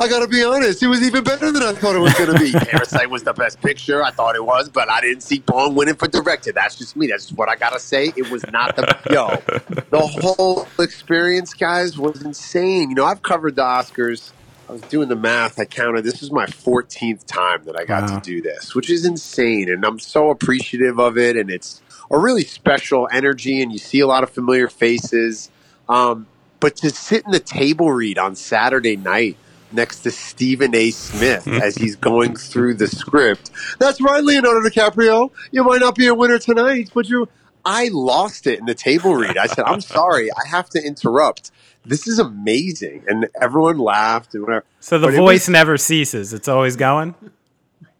[0.00, 2.52] I gotta be honest, it was even better than I thought it was gonna be.
[2.70, 4.02] Parasite was the best picture.
[4.04, 6.52] I thought it was, but I didn't see Bong winning for director.
[6.52, 7.06] That's just me.
[7.08, 8.12] That's just what I gotta say.
[8.16, 9.42] It was not the yo.
[9.90, 12.90] The whole experience, guys, was insane.
[12.90, 14.32] You know, I've covered the Oscars.
[14.68, 15.58] I was doing the math.
[15.60, 16.02] I counted.
[16.04, 18.16] This is my 14th time that I got Wow.
[18.20, 19.68] to do this, which is insane.
[19.68, 21.36] And I'm so appreciative of it.
[21.36, 23.60] And it's a really special energy.
[23.60, 25.50] And you see a lot of familiar faces.
[25.90, 26.26] Um,
[26.60, 29.36] but to sit in the table read on Saturday night
[29.72, 30.90] next to Stephen A.
[30.90, 33.50] Smith as he's going through the script.
[33.78, 35.30] That's right, Leonardo DiCaprio.
[35.50, 37.28] You might not be a winner tonight, but you.
[37.64, 39.38] I lost it in the table read.
[39.38, 41.50] I said, "I'm sorry, I have to interrupt."
[41.84, 44.64] This is amazing, and everyone laughed and whatever.
[44.80, 46.32] So the But voice was- never ceases.
[46.32, 47.14] It's always going.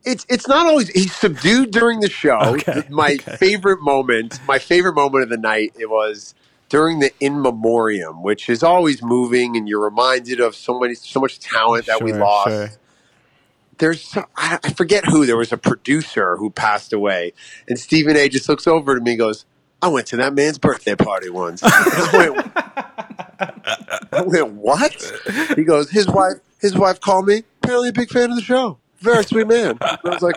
[0.04, 2.38] it's it's not always he's subdued during the show.
[2.40, 6.35] Okay, my favorite moment, my favorite moment of the night, it was
[6.72, 11.20] during the in memoriam, which is always moving, and you're reminded of so many so
[11.20, 12.48] much talent that we lost.
[12.48, 12.70] sure.
[13.76, 17.35] There's I forget who there was a producer who passed away,
[17.68, 18.26] and Stephen A.
[18.30, 19.44] just looks over to me and goes.
[19.82, 21.61] I went to that man's birthday party once.
[21.64, 22.52] I went,
[24.12, 25.12] I went, what?
[25.56, 27.42] He goes, his wife, his wife called me.
[27.62, 28.78] Apparently, a big fan of the show.
[29.00, 29.78] Very sweet man.
[29.80, 30.37] I was like,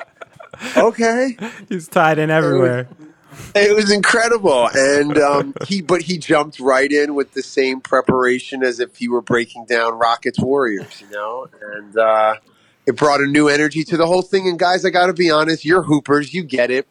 [0.76, 1.38] okay.
[1.70, 2.90] He's tied in everywhere.
[3.56, 8.64] It was incredible, and um, he but he jumped right in with the same preparation
[8.64, 12.36] as if he were breaking down Rockets Warriors, you know, and uh,
[12.86, 14.48] it brought a new energy to the whole thing.
[14.48, 16.88] And guys, I got to be honest, you're hoopers, you get it.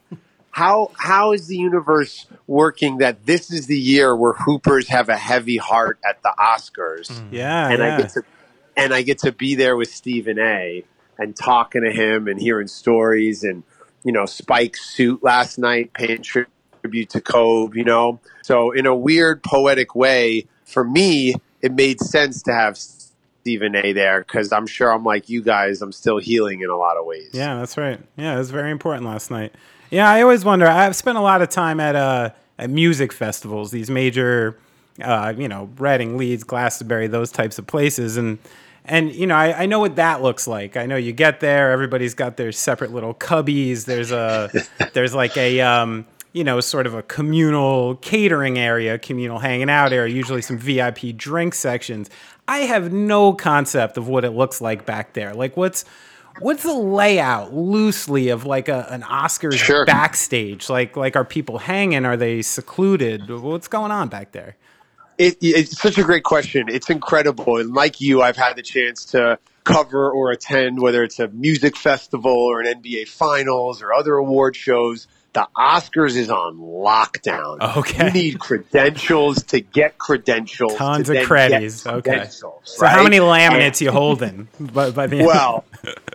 [0.50, 5.16] How how is the universe working that this is the year where hoopers have a
[5.16, 7.10] heavy heart at the Oscars?
[7.30, 7.94] Yeah, and yeah.
[7.94, 8.22] I get to
[8.76, 10.84] and I get to be there with Stephen A.
[11.18, 13.64] and talking to him and hearing stories and
[14.04, 18.94] you know Spike's suit last night paying tribute to Kobe, You know, so in a
[18.94, 23.92] weird poetic way, for me, it made sense to have Stephen A.
[23.92, 25.82] there because I'm sure I'm like you guys.
[25.82, 27.30] I'm still healing in a lot of ways.
[27.32, 28.00] Yeah, that's right.
[28.16, 29.54] Yeah, it was very important last night.
[29.90, 30.66] Yeah, I always wonder.
[30.66, 34.56] I've spent a lot of time at uh at music festivals, these major,
[35.02, 38.38] uh, you know, Reading, Leeds, Glastonbury, those types of places, and
[38.84, 40.76] and you know, I, I know what that looks like.
[40.76, 43.84] I know you get there, everybody's got their separate little cubbies.
[43.86, 44.50] There's a
[44.92, 49.92] there's like a um, you know, sort of a communal catering area, communal hanging out
[49.92, 52.10] area, usually some VIP drink sections.
[52.48, 55.32] I have no concept of what it looks like back there.
[55.32, 55.84] Like what's
[56.40, 59.86] what's the layout loosely of like a, an Oscars Sure.
[59.86, 60.68] backstage?
[60.68, 62.04] Like like are people hanging?
[62.04, 63.30] Are they secluded?
[63.30, 64.56] What's going on back there?
[65.18, 66.66] It, it's such a great question.
[66.68, 67.58] It's incredible.
[67.58, 71.76] And like you, I've had the chance to cover or attend, whether it's a music
[71.76, 75.06] festival or an NBA finals or other award shows.
[75.32, 77.76] The Oscars is on lockdown.
[77.78, 78.06] Okay.
[78.06, 80.76] You need credentials to get credentials.
[80.76, 82.26] Tons to of get Okay.
[82.28, 83.02] So how right?
[83.02, 84.46] many And- laminates you holding?
[84.60, 85.26] By, by the end?
[85.26, 85.64] well,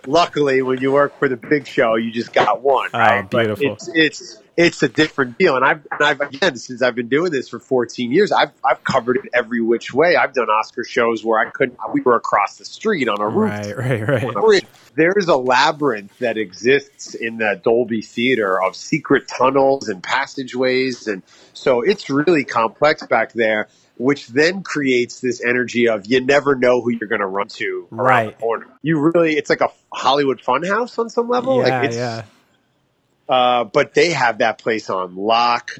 [0.06, 2.88] luckily, when you work for the big show, you just got one.
[2.94, 3.28] Oh, Right?
[3.30, 3.72] Beautiful.
[3.72, 7.32] It's it's it's a different deal, and I've and I've again since I've been doing
[7.32, 10.16] this for 14 years, I've I've covered it every which way.
[10.16, 11.78] I've done Oscar shows where I couldn't.
[11.92, 13.50] We were across the street on a roof.
[13.50, 14.64] right, right, right.
[14.94, 21.22] There's a labyrinth that exists in the Dolby Theater of secret tunnels and passageways, and
[21.54, 23.68] so it's really complex back there.
[23.96, 27.86] Which then creates this energy of you never know who you're going to run to
[27.90, 28.34] Right.
[28.34, 28.66] the corner.
[28.80, 31.58] You really, it's like a Hollywood funhouse on some level.
[31.58, 32.22] Yeah, like it's, yeah.
[33.30, 35.70] Uh, but they have that place on lock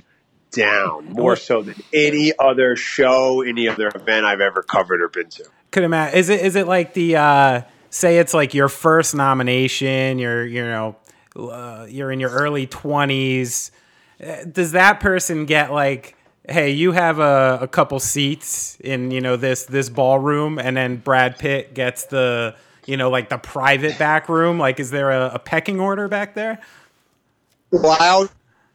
[0.52, 5.28] down more so than any other show, any other event I've ever covered or been
[5.30, 5.44] to.
[5.72, 6.16] Could imagine.
[6.16, 10.20] Is it is it like the uh, say it's like your first nomination?
[10.20, 10.96] You're you know
[11.34, 13.72] uh, you're in your early twenties.
[14.20, 16.16] Does that person get like?
[16.48, 20.96] Hey, you have a, a couple seats in you know this this ballroom, and then
[20.96, 22.54] Brad Pitt gets the
[22.86, 24.58] you know like the private back room.
[24.58, 26.60] Like, is there a, a pecking order back there?
[27.70, 28.30] Well, I always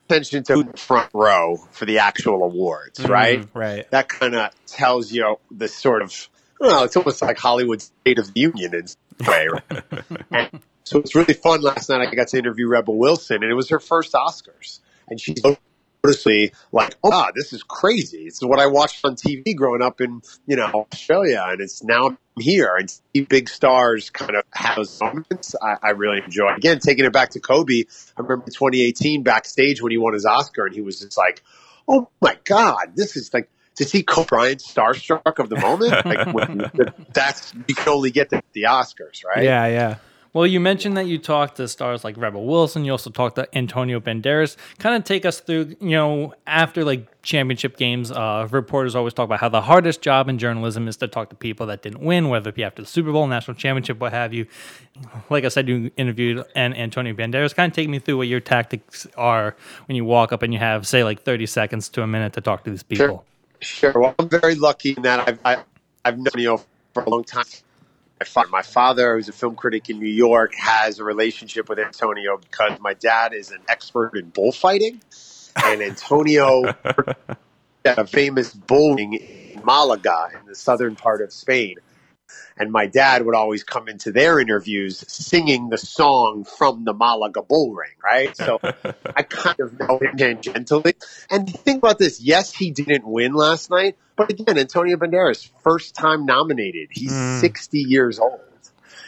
[0.07, 3.41] pay attention to the front row for the actual awards, right?
[3.41, 3.91] Mm, right.
[3.91, 6.29] That kind of tells you the sort of,
[6.59, 9.47] well, it's almost like Hollywood State of the Union in some way.
[9.47, 9.93] Right?
[10.31, 11.61] and so it's really fun.
[11.61, 14.79] Last night I got to interview Rebel Wilson, and it was her first Oscars.
[15.07, 15.41] And she's
[16.05, 18.23] noticeably like, oh, God, this is crazy.
[18.23, 22.07] It's what I watched on TV growing up in, you know, Australia, and it's now
[22.07, 22.75] I'm here.
[22.77, 25.55] And see big stars kind of have those moments.
[25.61, 26.53] I, I really enjoy.
[26.55, 27.83] Again, taking it back to Kobe,
[28.17, 31.43] I remember 2018 backstage when he won his Oscar, and he was just like,
[31.87, 36.33] oh my God, this is like, to see Kobe Bryant starstruck of the moment, like
[36.33, 36.69] when,
[37.13, 39.43] that's you can only get at the Oscars, right?
[39.43, 39.95] Yeah, yeah.
[40.35, 42.83] Well, you mentioned that you talked to stars like Rebel Wilson.
[42.83, 44.57] You also talked to Antonio Banderas.
[44.79, 49.23] Kind of take us through, you know, after like championship games, uh, reporters always talk
[49.23, 52.27] about how the hardest job in journalism is to talk to people that didn't win,
[52.27, 54.45] whether it be after the Super Bowl, national championship, what have you.
[55.29, 57.55] Like I said, you interviewed and Antonio Banderas.
[57.55, 59.55] Kind of take me through what your tactics are
[59.85, 62.41] when you walk up and you have, say, like 30 seconds to a minute to
[62.41, 63.23] talk to these people.
[63.61, 63.93] Sure.
[63.95, 65.63] Well, I'm very lucky in that I've I,
[66.03, 66.59] I've known you
[66.93, 67.45] for a long time.
[68.49, 72.79] My father, who's a film critic in New York, has a relationship with Antonio because
[72.79, 75.01] my dad is an expert in bullfighting,
[75.63, 76.63] and Antonio
[77.85, 81.75] a famous bull in Malaga in the southern part of Spain.
[82.57, 87.41] And my dad would always come into their interviews singing the song from the Malaga
[87.41, 88.35] Bull Ring, right?
[88.35, 90.93] So I kind of know him tangentially.
[91.29, 92.21] And think about this.
[92.21, 96.89] Yes, he didn't win last night, but again, Antonio Banderas, first time nominated.
[96.91, 97.39] He's hmm.
[97.39, 98.39] 60 years old.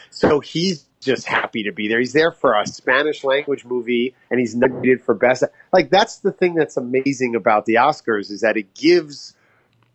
[0.10, 2.00] So he's just happy to be there.
[2.00, 5.44] He's there for a Spanish language movie and he's nominated for best.
[5.72, 9.36] Like that's the thing that's amazing about the Oscars is that it gives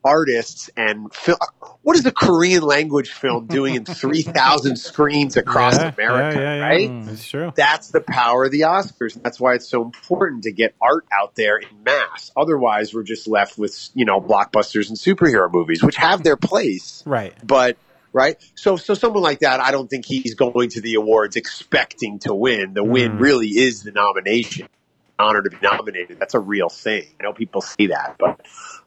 [0.05, 1.13] artists and
[1.83, 6.63] what is a Korean language film doing in 3,000 screens across Yeah, America, yeah, yeah,
[6.67, 6.91] right?
[7.09, 7.53] It's true.
[7.55, 9.21] That's the power of the Oscars.
[9.23, 12.33] That's why it's so important to get art out there in mass.
[12.37, 17.03] Otherwise, we're just left with, you know, blockbusters and superhero movies, which have their place,
[17.07, 17.35] Right.
[17.47, 17.77] but
[18.13, 18.37] right.
[18.55, 22.35] So, so someone like that, I don't think he's going to the awards expecting to
[22.35, 22.75] win.
[22.75, 24.69] The win really is the nomination.
[25.19, 26.19] Honor to be nominated.
[26.19, 27.07] That's a real thing.
[27.21, 28.41] I know people see that, but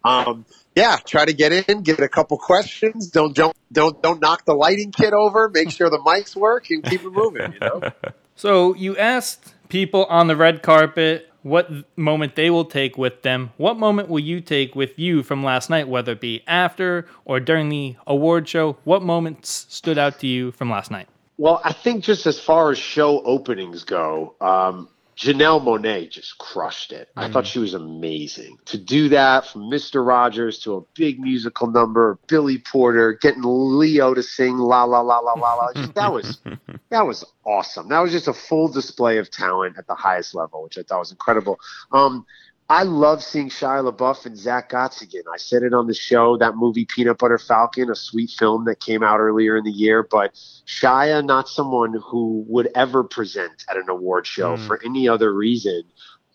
[0.03, 0.45] um,
[0.75, 3.09] yeah, try to get in, get a couple questions.
[3.09, 5.49] Don't don't don't don't knock the lighting kit over.
[5.49, 7.53] Make sure the mics work and keep it moving.
[7.53, 7.81] You know.
[8.37, 13.51] So you asked people on the red carpet what moment they will take with them.
[13.55, 17.39] What moment will you take with you from last night, whether it be after or
[17.39, 18.77] during the award show?
[18.83, 21.07] What moments stood out to you from last night?
[21.37, 26.91] Well, I think just as far as show openings go, um, Janelle Monáe just crushed
[26.91, 27.09] it.
[27.15, 28.57] I thought she was amazing.
[28.65, 30.05] To do that from Mr.
[30.05, 35.19] Rogers to a big musical number, Billy Porter, getting Leo to sing la la la
[35.19, 35.85] la la la.
[35.93, 36.39] That was
[36.89, 37.87] that was awesome.
[37.87, 40.99] That was just a full display of talent at the highest level, which I thought
[40.99, 41.59] was incredible.
[41.93, 42.25] Um,
[42.67, 45.21] I love seeing Shia LaBeouf and Zach Gottsagen.
[45.31, 48.79] I said it on the show, that movie Peanut Butter Falcon, a sweet film that
[48.79, 50.01] came out earlier in the year.
[50.01, 50.33] But
[50.65, 54.65] Shia, not someone who would ever present at an award show mm.
[54.65, 55.83] for any other reason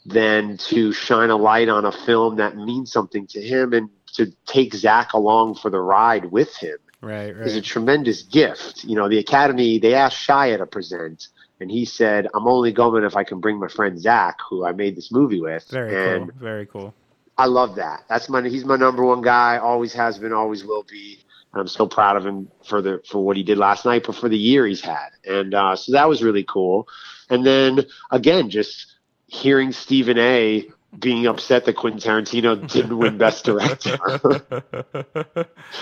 [0.07, 4.33] than to shine a light on a film that means something to him and to
[4.47, 7.31] take Zach along for the ride with him Right.
[7.31, 8.85] is a tremendous gift.
[8.85, 11.29] You know, the Academy, they asked Shia to present,
[11.61, 14.73] and he said, I'm only going if I can bring my friend Zach, who I
[14.73, 15.69] made this movie with.
[15.71, 16.41] Very and cool.
[16.41, 16.95] Very cool.
[17.37, 18.05] I love that.
[18.09, 21.19] That's my he's my number one guy, always has been, always will be.
[21.53, 24.15] And I'm so proud of him for the for what he did last night, but
[24.17, 25.09] for the year he's had.
[25.25, 26.89] And uh, so that was really cool.
[27.29, 28.87] And then again, just
[29.27, 33.99] hearing Stephen A being upset that Quentin Tarantino didn't win Best Director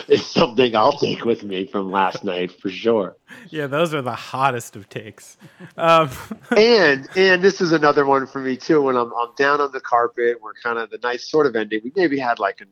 [0.09, 3.16] is something I'll take with me from last night for sure.
[3.48, 5.38] yeah, those are the hottest of takes.
[5.76, 6.11] Um,
[6.56, 8.82] and and this is another one for me too.
[8.82, 11.80] When I'm I'm down on the carpet, we're kind of the nice sort of ending.
[11.82, 12.68] We maybe had like an,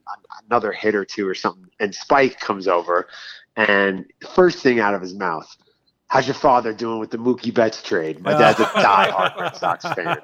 [0.47, 3.09] another hit or two or something, and Spike comes over,
[3.57, 5.57] and first thing out of his mouth,
[6.09, 8.83] "How's your father doing with the Mookie Betts trade?" My dad's a oh.
[8.83, 10.17] diehard Red Sox fan,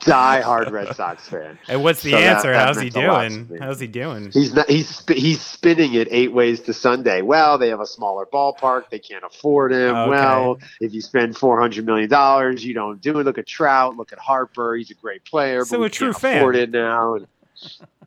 [0.00, 1.58] diehard Red Sox fan.
[1.68, 2.52] and what's the So answer?
[2.52, 3.60] that How's he meant a lot to doing?
[3.60, 4.30] How's he doing?
[4.32, 7.22] He's not, he's he's spinning it eight ways to Sunday.
[7.22, 8.90] Well, they have a smaller ballpark.
[8.90, 9.94] They can't afford him.
[9.94, 10.10] Okay.
[10.10, 13.24] Well, if you spend four hundred million dollars, you don't do it.
[13.24, 13.96] Look at Trout.
[13.96, 14.76] Look at Harper.
[14.76, 15.64] He's a great player.
[15.64, 16.36] So but a true can't fan.
[16.38, 17.14] Afford it now.
[17.14, 17.26] And,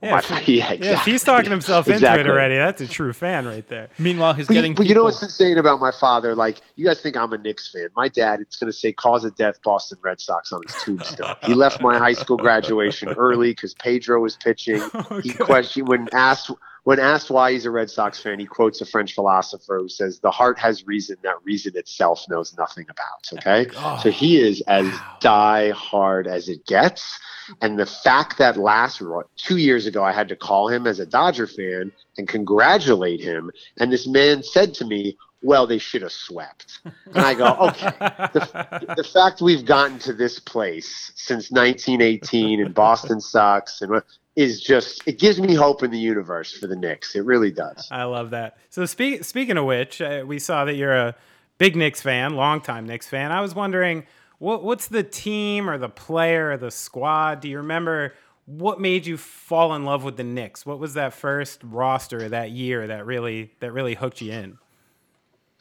[0.02, 2.22] Yeah, Why- if, yeah, yeah, he's talking himself into Exactly.
[2.22, 3.90] it already, that's a true fan right there.
[3.98, 4.76] Meanwhile, he's But, you- getting.
[4.76, 6.36] but you know what's insane about my father?
[6.36, 7.90] Like, you guys think I'm a Knicks fan.
[7.98, 11.36] My dad, it's going to say cause of death Boston Red Sox on his tombstone.
[11.44, 14.82] he left my high school graduation early because Pedro was pitching.
[15.24, 16.50] He questioned when asked
[16.84, 18.40] when asked why he's a Red Sox fan.
[18.40, 22.56] He quotes a French philosopher who says, "The heart has reason that reason itself knows
[22.58, 23.70] nothing about." Oh, okay,
[24.02, 24.88] so he is as
[25.20, 27.20] die hard as it gets.
[27.62, 29.02] And the fact that last
[29.36, 33.52] two years ago I had to call him as a Dodger fan and congratulate him,
[33.80, 37.92] and this man said to me, "Well, they should have swept," and I go, "Okay."
[38.34, 44.06] The, the fact we've gotten to this place since 1918 and Boston sucks and what-
[44.40, 47.14] is just it gives me hope in the universe for the Knicks.
[47.14, 47.90] It really does.
[47.92, 48.58] I love that.
[48.70, 51.16] So speak, speaking of which, uh, we saw that you're a
[51.58, 53.34] big Knicks fan, longtime Knicks fan.
[53.34, 54.06] I was wondering,
[54.38, 57.42] what what's the team or the player or the squad?
[57.42, 58.14] Do you remember
[58.46, 60.66] what made you fall in love with the Knicks?
[60.66, 64.58] What was that first roster that year that really that really hooked you in?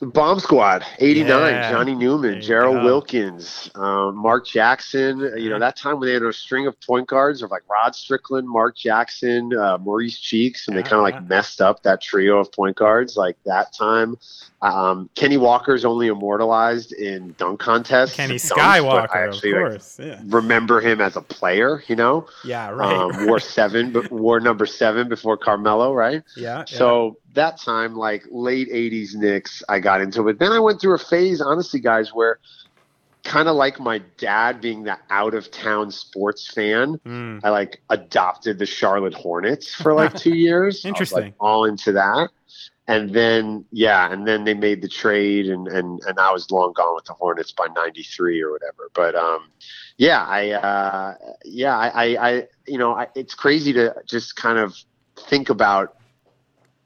[0.00, 1.72] The Bomb Squad, 89, Yeah.
[1.72, 2.84] Johnny Newman, Gerald.
[2.84, 5.18] Wilkins, um, Mark Jackson.
[5.36, 7.96] You know, that time when they had a string of point guards of like Rod
[7.96, 12.38] Strickland, Mark Jackson, uh, Maurice Cheeks, and they kind of like messed up that trio
[12.38, 14.16] of point guards like that time.
[14.62, 18.14] Um, Kenny Walker's only immortalized in dunk contests.
[18.14, 20.00] Kenny dunks, I Skywalker, of actually, like, course.
[20.00, 22.26] Yeah, remember him as a player, you know?
[22.44, 22.92] yeah, right.
[22.92, 26.22] Um, wore seven, but wore number seven before Carmelo, right?
[26.36, 26.64] yeah, yeah.
[27.38, 30.38] That time, like late '80s Knicks, I got into it.
[30.38, 32.38] Then I went through a phase, honestly, guys, where
[33.24, 37.40] kind of like my dad being the out of town sports fan, Mm.
[37.44, 40.84] I like adopted the Charlotte Hornets for like two years.
[40.84, 41.34] I was, like, Interesting.
[41.38, 42.28] all into that.
[42.88, 46.72] and then yeah, and then they made the trade, and and and I was long
[46.74, 48.90] gone with the Hornets by '93 or whatever.
[48.94, 49.50] But um,
[49.98, 51.14] yeah, I uh,
[51.44, 54.74] yeah, I, I, I you know, I, it's crazy to just kind of
[55.28, 55.96] think about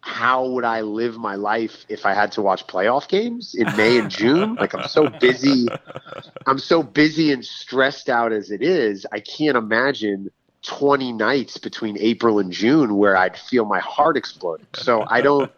[0.03, 3.98] how would I live my life if I had to watch playoff games in May
[3.98, 4.57] and June?
[4.57, 5.68] Like I'm so busy,
[6.46, 9.07] I'm so busy and stressed out as it is.
[9.12, 10.30] I can't imagine
[10.62, 14.66] 20 nights between April and June where I'd feel my heart exploding.
[14.74, 15.50] So I don't.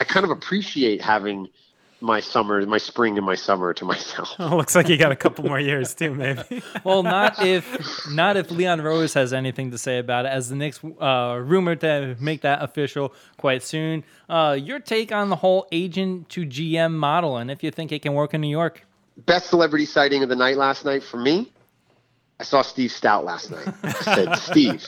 [0.00, 1.46] I kind of appreciate having
[2.02, 4.34] my summer, my spring and my summer to myself.
[4.42, 6.62] Oh, looks like you got a couple more years too, maybe.
[6.84, 7.64] well, not if
[8.10, 11.80] not if Leon Rose has anything to say about it, as the Knicks uh, rumored
[11.80, 14.04] to make that official quite soon.
[14.28, 18.02] Uh, your take on the whole agent to GM model, and if you think it
[18.02, 18.84] can work in New York.
[19.26, 21.52] Best celebrity sighting of the night last night for me
[22.42, 23.72] I saw Steve Stoute last night.
[23.84, 24.84] I said, Steve,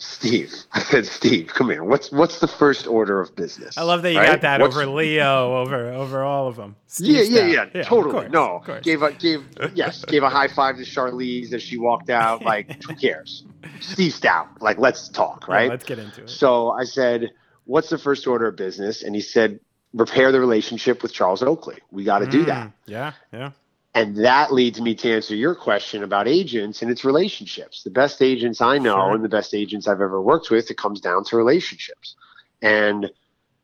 [0.00, 0.52] Steve.
[0.72, 1.84] I said, Steve, come here.
[1.84, 3.78] What's what's the first order of business?
[3.78, 4.26] I love that you right?
[4.26, 6.74] got that what's, over Leo, over over all of them.
[6.88, 8.28] Steve yeah, yeah, yeah, yeah, totally.
[8.28, 9.44] Course, no, gave a gave
[9.74, 12.42] yes, gave a high five to Charlize as she walked out.
[12.46, 13.44] Like, who cares?
[13.80, 14.60] Steve Stoute.
[14.60, 15.64] Like, let's talk, right?
[15.64, 16.30] Yeah, let's get into it.
[16.30, 17.30] So I said,
[17.64, 19.04] what's the first order of business?
[19.04, 19.60] And he said,
[19.92, 21.78] repair the relationship with Charles Oakley.
[21.92, 22.72] We got to mm, do that.
[22.86, 23.50] Yeah, yeah.
[23.96, 27.82] And that leads me to answer your question about agents and its relationships.
[27.82, 29.14] The best agents I know sure.
[29.14, 32.14] and the best agents I've ever worked with, it comes down to relationships.
[32.60, 33.10] And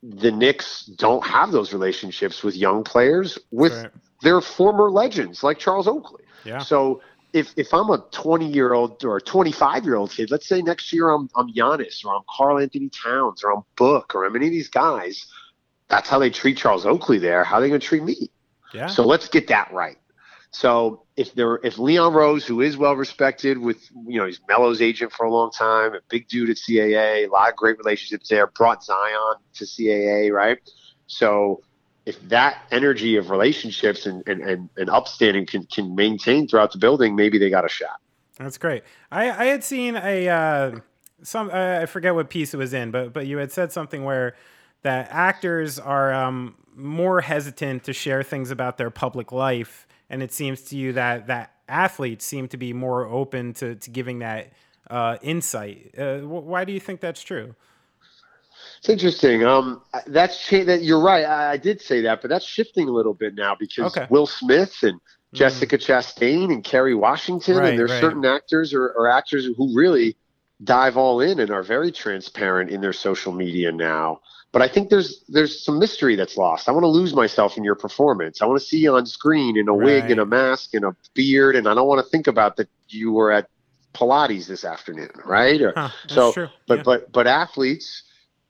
[0.03, 3.91] the Knicks don't have those relationships with young players with right.
[4.23, 6.25] their former legends like Charles Oakley.
[6.45, 6.61] Yeah.
[6.61, 7.03] So
[7.35, 10.63] if, if I'm a 20 year old or a 25 year old kid, let's say
[10.63, 14.47] next year I'm, I'm Giannis or I'm Karl-Anthony Towns or I'm Book or I'm any
[14.47, 15.27] of these guys,
[15.89, 17.45] that's how they treat Charles Oakley there.
[17.45, 18.31] How are they going to treat me?
[18.73, 18.87] Yeah.
[18.87, 19.99] So let's get that right.
[20.53, 24.83] So if there, if Leon Rose, who is well respected with, you know, he's Melo's
[24.83, 28.29] agent for a long time, a big dude at CAA, a lot of great relationships
[28.29, 30.59] there, brought Zion to CAA, right?
[31.07, 31.63] So
[32.05, 36.79] if that energy of relationships and, and, and, and upstanding can, can maintain throughout the
[36.79, 38.01] building, maybe they got a shot.
[38.37, 38.83] That's great.
[39.11, 40.81] I, I had seen a, uh,
[41.23, 44.05] some, uh, I forget what piece it was in, but, but you had said something
[44.05, 44.35] where
[44.83, 50.31] that actors are, um, more hesitant to share things about their public life and it
[50.31, 54.53] seems to you that that athletes seem to be more open to, to giving that
[54.91, 55.95] uh, insight.
[55.99, 57.55] Uh, why do you think that's true?
[58.79, 59.45] It's interesting.
[59.45, 61.25] Um, that's cha- that you're right.
[61.25, 64.07] I, I, did say that, but that's shifting a little bit now because okay.
[64.11, 65.37] Will Smith and mm-hmm.
[65.37, 65.87] Jessica mm.
[65.87, 68.01] Chastain and Kerry Washington, right, and there's right.
[68.01, 70.17] certain actors or, or actors who really
[70.65, 74.21] dive all in and are very transparent in their social media now.
[74.53, 76.69] But I think there's there's some mystery that's lost.
[76.69, 78.43] I want to lose myself in your performance.
[78.43, 79.85] I want to see you on screen in a right.
[79.85, 82.69] wig and a mask and a beard, and I don't want to think about that
[82.89, 83.49] you were at
[83.95, 85.61] Pilates this afternoon, right?
[85.61, 86.49] Or, huh, so, true.
[86.67, 86.83] but yeah.
[86.85, 88.03] but but athletes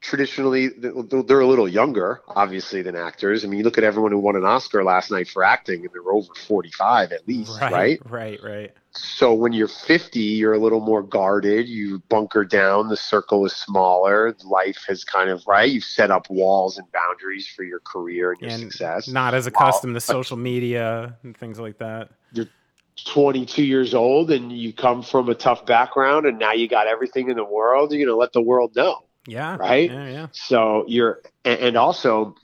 [0.03, 3.45] traditionally they're a little younger, obviously, than actors.
[3.45, 5.91] I mean, you look at everyone who won an Oscar last night for acting, and
[5.93, 7.73] they're over forty-five at least, right?
[7.73, 8.41] Right, right.
[8.43, 8.73] right.
[8.95, 11.67] So when you're 50, you're a little more guarded.
[11.67, 12.89] You bunker down.
[12.89, 14.37] The circle is smaller.
[14.45, 15.71] Life has kind of right.
[15.71, 19.09] You've set up walls and boundaries for your career and your and success.
[19.09, 22.11] Not as accustomed to social media and things like that.
[22.35, 22.49] You're
[23.07, 27.31] 22 years old and you come from a tough background, and now you got everything
[27.31, 27.93] in the world.
[27.93, 29.05] You're gonna let the world know.
[29.27, 29.57] Yeah.
[29.57, 29.91] Right.
[29.91, 30.09] Yeah.
[30.09, 30.27] Yeah.
[30.33, 32.35] So you're, and also,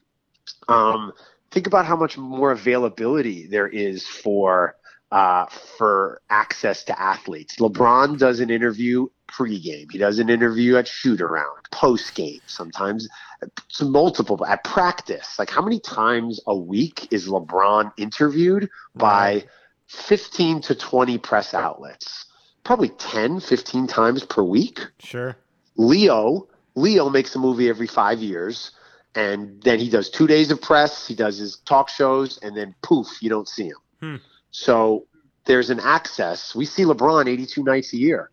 [0.68, 1.12] um,
[1.50, 4.76] think about how much more availability there is for
[5.10, 5.46] uh,
[5.78, 7.56] for access to athletes.
[7.56, 9.90] LeBron does an interview pregame.
[9.90, 13.08] He does an interview at shoot around, post game, sometimes
[13.42, 15.38] it's multiple at practice.
[15.38, 19.44] Like how many times a week is LeBron interviewed by
[19.86, 22.26] 15 to 20 press outlets?
[22.64, 24.80] Probably 10, 15 times per week.
[24.98, 25.36] Sure.
[25.76, 26.48] Leo,
[26.78, 28.72] Leo makes a movie every five years
[29.14, 32.74] and then he does two days of press, he does his talk shows, and then
[32.82, 33.76] poof, you don't see him.
[34.00, 34.16] Hmm.
[34.50, 35.06] So
[35.44, 36.54] there's an access.
[36.54, 38.30] We see LeBron 82 nights a year.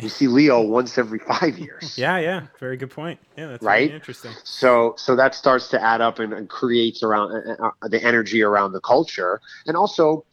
[0.00, 1.98] We see Leo once every five years.
[1.98, 3.20] yeah, yeah, very good point.
[3.36, 3.82] Yeah, that's right.
[3.82, 4.32] Really interesting.
[4.44, 8.42] So, so that starts to add up and, and creates around uh, uh, the energy
[8.42, 10.24] around the culture, and also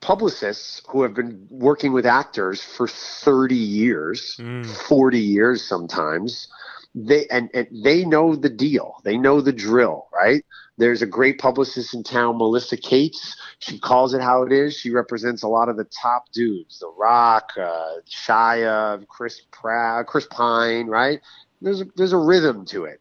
[0.00, 4.66] publicists who have been working with actors for 30 years, mm.
[4.86, 6.48] 40 years sometimes.
[6.94, 8.96] They and, and they know the deal.
[9.04, 10.44] They know the drill, right?
[10.76, 13.36] There's a great publicist in town, Melissa Cates.
[13.58, 14.74] She calls it how it is.
[14.74, 20.26] She represents a lot of the top dudes, The Rock, uh, Shia, Chris Pratt, Chris
[20.30, 21.20] Pine, right?
[21.60, 23.00] There's a, there's a rhythm to it.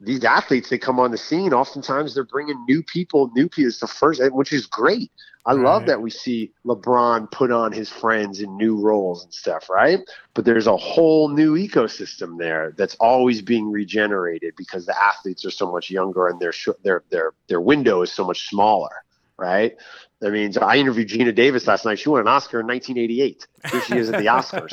[0.00, 3.68] These athletes that come on the scene, oftentimes they're bringing new people, new people.
[3.68, 5.10] It's the first, which is great.
[5.46, 5.86] I love Right.
[5.88, 10.00] that we see LeBron put on his friends in new roles and stuff, right?
[10.34, 15.52] But there's a whole new ecosystem there that's always being regenerated because the athletes are
[15.52, 18.90] so much younger and their sh- their their their window is so much smaller,
[19.38, 19.76] right?
[20.24, 21.98] I mean, so I interviewed Geena Davis last night.
[21.98, 23.46] She won an Oscar in 1988.
[23.70, 24.72] Here she is at the Oscars,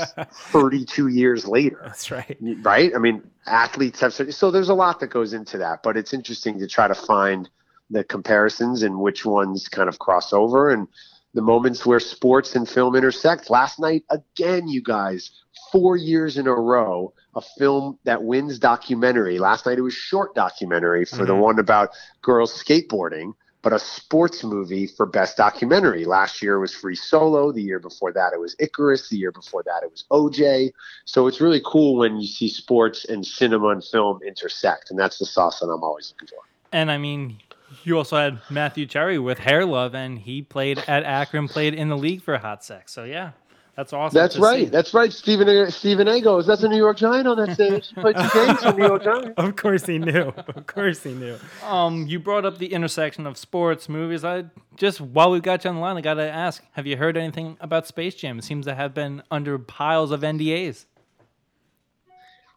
[0.52, 2.38] 32 years later That's right.
[2.62, 2.92] right?
[2.96, 6.60] I mean, athletes have so there's a lot that goes into that, but it's interesting
[6.60, 7.50] to try to find
[7.90, 10.88] the comparisons and which ones kind of cross over and
[11.34, 13.50] the moments where sports and film intersect.
[13.50, 15.32] Last night, again, you guys,
[15.72, 19.40] four years in a row, a film that wins documentary.
[19.40, 21.40] Last night it was short documentary for the Mhm.
[21.42, 21.90] one about
[22.22, 23.34] girls skateboarding.
[23.64, 26.06] But a sports movie for best documentary.
[26.06, 27.52] Last year was Free Solo.
[27.52, 29.10] The year before that it was Icarus.
[29.10, 30.72] The year before that it was OJ.
[31.06, 35.18] So it's really cool when you see sports and cinema and film intersect, and that's
[35.18, 36.44] the sauce that I'm always looking for.
[36.72, 37.40] And I mean,
[37.84, 41.90] you also had Matthew Cherry with Hair Love, and he played at Akron, played in
[41.90, 42.92] the league for Hot Sex.
[42.92, 43.32] So yeah,
[43.76, 44.16] that's awesome.
[44.16, 44.66] That's right.
[44.66, 44.70] see.
[44.70, 45.12] That's right.
[45.12, 46.22] Stephen A- Stephen A.
[46.22, 46.46] goes.
[46.46, 47.88] That's a New York Giant on that stage.
[47.90, 49.34] He played two games for New York Giant.
[49.38, 50.32] Of course he knew.
[50.56, 51.38] Of course he knew.
[51.66, 54.24] Um, you brought up the intersection of sports, movies.
[54.24, 54.46] I
[54.78, 57.58] just while we've got you on the line, I gotta ask: Have you heard anything
[57.62, 58.38] about Space Jam?
[58.38, 60.86] It seems to have been under piles of NDAs.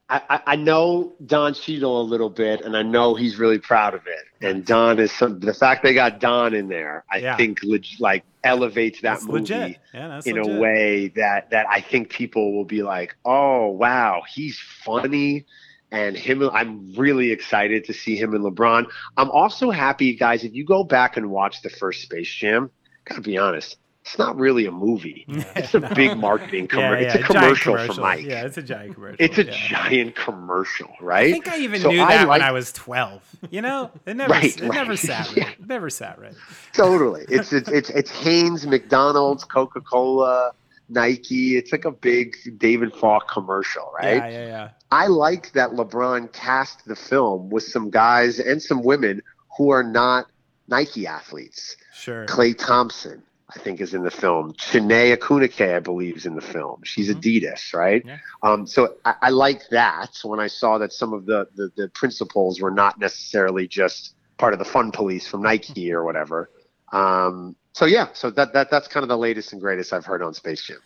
[0.08, 3.94] I, I- I know Don Cheadle a little bit, and I know he's really proud
[3.94, 4.44] of it.
[4.46, 7.04] And Don is some, the fact they got Don in there.
[7.10, 7.36] I Yeah.
[7.36, 9.40] think leg, like elevates that That's movie.
[9.40, 9.78] legit.
[9.92, 10.56] Yeah, that's in legit.
[10.56, 15.44] a way that that I think people will be like, "Oh, wow, he's funny."
[15.92, 18.86] And him, I'm really excited to see him and LeBron.
[19.16, 20.42] I'm also happy, guys.
[20.42, 22.70] If you go back and watch the first Space Jam,
[23.04, 23.76] gotta be honest,
[24.06, 25.26] it's not really a movie.
[25.56, 27.02] It's a big marketing commercial.
[27.02, 27.94] yeah, it's a giant commercial, commercial.
[27.96, 28.24] for Mike.
[28.24, 29.16] Yeah, it's a giant commercial.
[29.18, 29.68] It's a yeah.
[29.68, 31.26] giant commercial, right?
[31.26, 33.36] I think I even So knew I that when I was 12.
[33.50, 35.36] You know, it never, Right, it never sat right.
[35.36, 35.50] Yeah.
[35.50, 36.34] It never sat right.
[36.72, 37.24] Totally.
[37.28, 40.52] It's it's it's it's Hanes, McDonald's, Coca Cola,
[40.88, 41.56] Nike.
[41.56, 44.16] It's like a big David Falk commercial, right?
[44.16, 44.68] Yeah, yeah, yeah.
[44.92, 49.20] I like that LeBron cast the film with some guys and some women
[49.56, 50.26] who are not
[50.68, 51.76] Nike athletes.
[51.92, 52.26] Sure.
[52.26, 54.54] Klay Thompson, I think, is in the film.
[54.54, 56.80] Shanae Ogwumike, I believe, is in the film.
[56.84, 58.02] She's Adidas, right?
[58.04, 58.18] Yeah.
[58.42, 61.88] Um, so I, I like that when I saw that some of the, the, the
[61.90, 66.50] principles were not necessarily just part of the fun police from Nike or whatever.
[66.92, 70.22] Um, so yeah, so that, that that's kind of the latest and greatest I've heard
[70.22, 70.78] on Space Jam.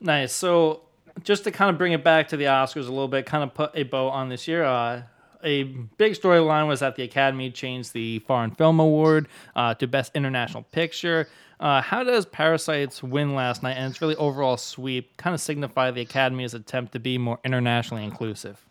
[0.00, 0.32] Nice.
[0.32, 0.82] So,
[1.24, 3.52] just to kind of bring it back to the Oscars a little bit, kind of
[3.52, 4.64] put a bow on this year.
[4.64, 5.02] Uh,
[5.42, 10.12] a big storyline was that the Academy changed the Foreign Film Award uh, to Best
[10.14, 11.28] International Picture.
[11.60, 15.90] Uh, how does Parasites win last night and its really overall sweep kind of signify
[15.90, 18.64] the Academy's attempt to be more internationally inclusive?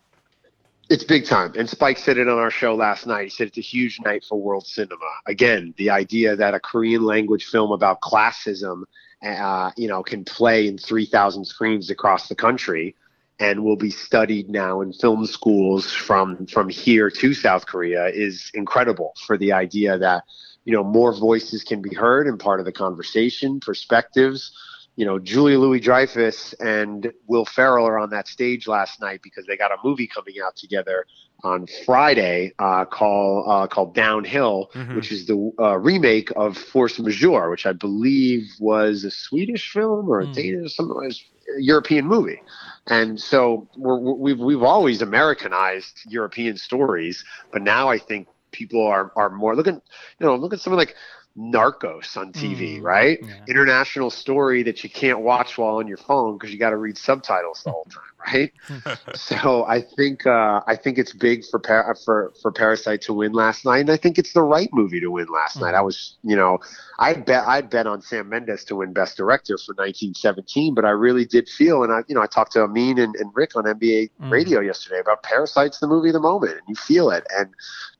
[0.88, 1.52] It's big time.
[1.54, 3.24] And Spike said it on our show last night.
[3.24, 4.96] He said it's a huge night for world cinema.
[5.26, 8.84] Again, the idea that a Korean language film about classism,
[9.22, 12.96] uh, you know, can play in 3,000 screens across the country
[13.38, 18.50] and will be studied now in film schools from from here to South Korea is
[18.54, 20.24] incredible for the idea that
[20.64, 24.52] you know more voices can be heard and part of the conversation, perspectives
[24.98, 29.46] you know, Julia Louis Dreyfus and Will Ferrell are on that stage last night because
[29.46, 31.06] they got a movie coming out together
[31.44, 34.96] on Friday uh, called uh, called Downhill, Mhm.
[34.96, 40.08] which is the uh, remake of Force Majeure, which I believe was a Swedish film
[40.08, 40.32] or a Hmm.
[40.32, 41.22] Danish, something was
[41.56, 42.40] a European movie.
[42.88, 49.12] And so we're, we've we've always Americanized European stories, but now I think people are
[49.16, 49.74] are more looking.
[50.20, 50.94] You know, look at something like
[51.36, 53.18] Narcos on TV, Mm, right?
[53.20, 53.46] yeah.
[53.46, 56.96] International story that you can't watch while on your phone because you got to read
[56.98, 58.52] subtitles the whole time, right?
[59.14, 63.32] so I think uh, I think it's big for Par- for for Parasite to win
[63.32, 65.74] last night, and I think it's the right movie to win last night.
[65.74, 66.58] I was, you know,
[66.98, 70.90] I bet I'd bet on Sam Mendes to win Best Director for 1917, but I
[70.90, 73.64] really did feel, and I, you know, I talked to Amin and, and Rick on
[73.64, 74.30] NBA Mhm.
[74.30, 77.50] radio yesterday about Parasite's the movie of the moment, and you feel it, and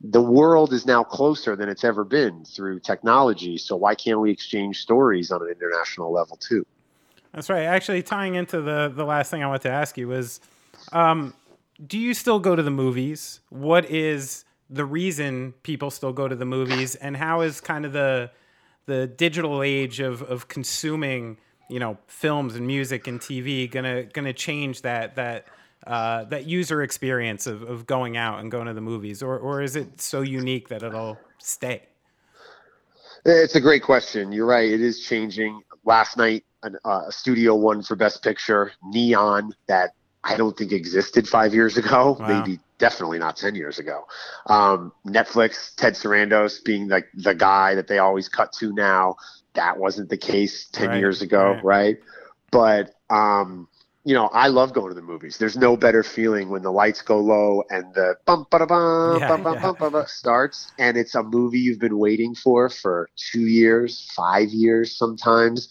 [0.01, 3.57] the world is now closer than it's ever been through technology.
[3.59, 6.65] So why can't we exchange stories on an international level too?
[7.39, 7.67] That's right.
[7.67, 10.41] Actually, tying into the the last thing I wanted to ask you was,
[10.91, 11.35] um,
[11.87, 13.39] do you still go to the movies?
[13.51, 17.93] What is the reason people still go to the movies, and how is kind of
[17.93, 18.33] the
[18.87, 21.39] the digital age of of consuming,
[21.71, 25.47] you know, films and music and TV gonna gonna change that that
[25.87, 29.63] uh, that user experience of, of going out and going to the movies, or or
[29.63, 31.83] is it so unique that it'll stay?
[33.25, 34.33] It's a great question.
[34.33, 34.69] You're right.
[34.69, 35.63] It is changing.
[35.85, 39.91] Last night, an, uh, a studio one for Best Picture, Neon, that
[40.25, 42.27] I don't think existed five years ago, Wow.
[42.27, 44.03] maybe definitely not 10 years ago.
[44.47, 49.17] Um, Netflix, Ted Sarandos being like the guy that they always cut to now.
[49.55, 51.63] That wasn't the case 10 Right, years ago, right.
[51.63, 51.97] right?
[52.51, 53.69] But, um,
[54.05, 55.37] you know, I love going to the movies.
[55.39, 59.21] There's no better feeling when the lights go low and the bum ba da bum
[59.21, 59.61] Yeah, bum bum yeah.
[59.61, 64.11] bum bum bum starts, and it's a movie you've been waiting for for two years,
[64.17, 65.69] five years, sometimes.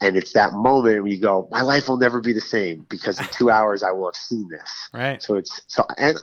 [0.00, 3.18] And it's that moment where you go, my life will never be the same because
[3.20, 4.88] in two hours I will have seen this.
[4.92, 5.22] Right.
[5.22, 6.18] So it's so, and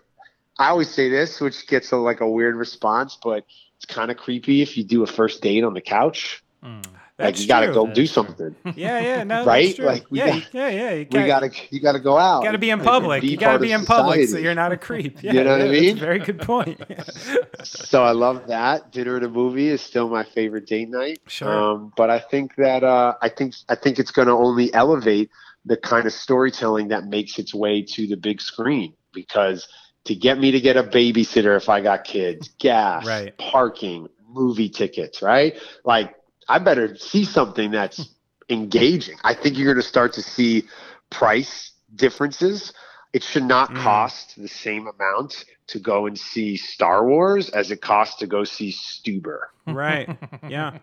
[0.58, 3.46] I always say this, which gets a, like a weird response, but
[3.76, 6.44] it's kind of creepy if you do a first date on the couch.
[6.64, 8.54] like That's you got to go do something.
[8.76, 9.78] Yeah, yeah, no, Right?
[9.80, 10.94] Like, we yeah, got- yeah, yeah.
[10.94, 12.44] You gotta, you gotta go out.
[12.44, 13.22] gotta be in public.
[13.22, 15.24] be you gotta be of in public so you're not a creep.
[15.24, 15.98] Yeah, You know what I mean?
[15.98, 16.82] very good point.
[17.64, 18.92] so I love that.
[18.92, 21.20] Dinner and a movie is still my favorite date night.
[21.28, 21.50] Sure.
[21.50, 25.30] Um, but I think that uh, I think I think it's going to only elevate
[25.64, 29.68] the kind of storytelling that makes its way to the big screen because
[30.04, 33.36] to get me to get a babysitter if I got kids, gas, Right.
[33.38, 35.56] parking, movie tickets, right?
[35.86, 36.14] Like
[36.48, 38.10] I better see something that's
[38.50, 39.18] engaging.
[39.24, 40.66] I think you're going to start to see
[41.10, 42.74] price differences.
[43.14, 43.78] It should not Mm.
[43.82, 48.44] cost the same amount to go and see Star Wars as it costs to go
[48.44, 49.40] see Stuber.
[49.66, 50.10] right.
[50.48, 50.78] Yeah.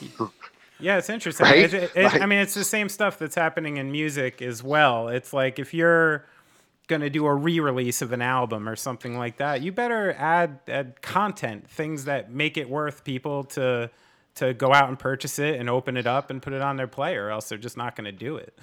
[0.82, 1.44] Yeah, it's interesting.
[1.44, 1.58] Right?
[1.58, 5.08] It- it- it- I mean, it's the same stuff that's happening in music as well.
[5.08, 6.24] It's like if you're
[6.88, 10.60] going to do a re-release of an album or something like that, you better add,
[10.66, 13.90] add content, things that make it worth people to
[14.40, 16.88] to go out and purchase it and open it up and put it on their
[16.88, 18.58] player, or else they're just not going to do it.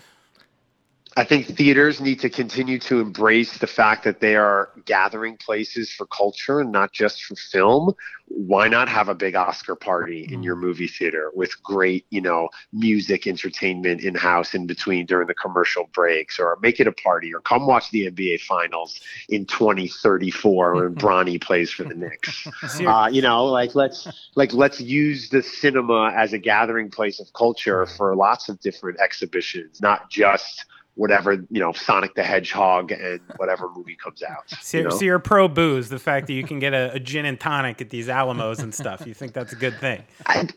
[1.18, 5.92] I think theaters need to continue to embrace the fact that they are gathering places
[5.92, 7.96] for culture and not just for film.
[8.28, 12.50] Why not have a big Oscar party in your movie theater with great, you know,
[12.72, 17.34] music, entertainment in house in between during the commercial breaks, or make it a party,
[17.34, 22.48] or come watch the NBA Finals in 2034 when Bronny plays for the Knicks.
[22.88, 27.32] Uh, you know, like let's like let's use the cinema as a gathering place of
[27.34, 30.66] culture for lots of different exhibitions, not just
[30.98, 34.50] whatever you know Sonic the Hedgehog and whatever movie comes out.
[34.50, 34.90] So, you know?
[34.90, 37.80] so you're pro booze, the fact that you can get a, a gin and tonic
[37.82, 39.06] at these Alamos and stuff.
[39.06, 40.04] You think that's a good thing?
[40.26, 40.50] I,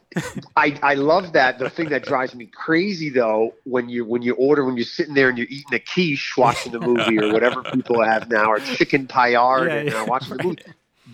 [0.56, 1.58] I I love that.
[1.58, 5.14] The thing that drives me crazy though, when you when you order when you're sitting
[5.14, 8.58] there and you're eating a quiche watching the movie or whatever people have now, or
[8.58, 10.62] chicken paillard Yeah, and yeah, watching the movie,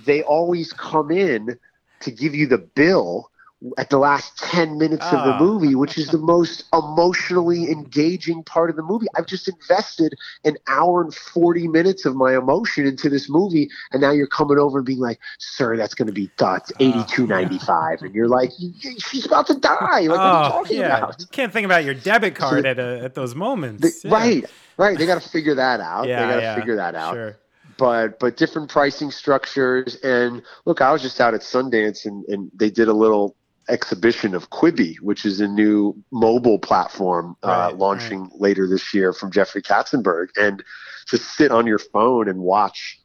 [0.04, 1.58] they always come in
[2.00, 3.30] to give you the bill
[3.78, 5.38] at the last 10 minutes of the Ah.
[5.40, 10.56] movie which is the most emotionally engaging part of the movie i've just invested an
[10.68, 14.78] hour and 40 minutes of my emotion into this movie and now you're coming over
[14.78, 18.50] and being like sir that's going to be that's Ah, 82.95 and you're like
[18.98, 20.98] she's about to die like what are you oh, talking yeah.
[20.98, 24.02] about You can't think about your debit card at, a, at those moments.
[24.02, 24.14] They- Yeah.
[24.14, 24.44] right
[24.76, 26.54] right they got to figure that out Yeah, they got to yeah.
[26.56, 27.36] figure that out Sure.
[27.78, 32.50] but but different pricing structures and look i was just out at sundance and, and
[32.54, 33.34] they did a little
[33.68, 39.12] exhibition of quibi which is a new mobile platform uh, Right, launching later this year
[39.12, 40.28] from jeffrey katzenberg.
[40.36, 40.62] And
[41.08, 43.00] to sit on your phone and watch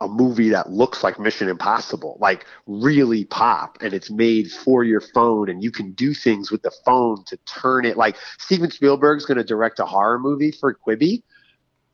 [0.00, 5.00] a movie that looks like mission impossible like really pop and it's made for your
[5.00, 9.24] phone and you can do things with the phone to turn it like steven spielberg's
[9.24, 11.22] going to direct a horror movie for quibi.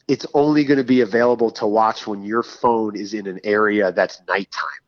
[0.09, 3.93] It's only going to be available to watch when your phone is in an area
[3.93, 4.82] that's nighttime.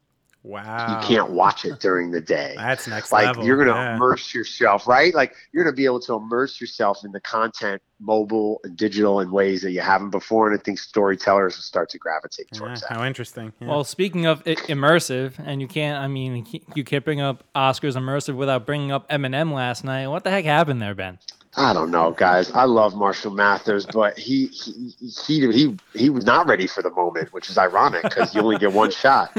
[0.45, 1.01] Wow.
[1.01, 2.53] You can't watch it during the day.
[2.59, 3.47] That's next like level.
[3.47, 3.97] you're going to yeah.
[3.97, 5.14] immerse yourself, right?
[5.14, 9.20] Like you're going to be able to immerse yourself in the content, mobile and digital,
[9.20, 10.51] in ways that you haven't before.
[10.51, 12.92] And I think storytellers will start to gravitate Yeah, towards that.
[12.92, 13.55] how interesting.
[13.59, 13.68] Yeah.
[13.68, 18.36] Well, speaking of immersive, and you can't, I mean, you can't bring up Oscars immersive
[18.36, 20.09] without bringing up Eminem last night.
[20.09, 21.18] What the heck happened there, Ben?
[21.57, 22.50] I don't know, guys.
[22.50, 24.94] I love Marshall Mathers, but he he
[25.26, 28.59] he he, he was not ready for the moment, which is ironic because you only
[28.59, 29.30] get one shot.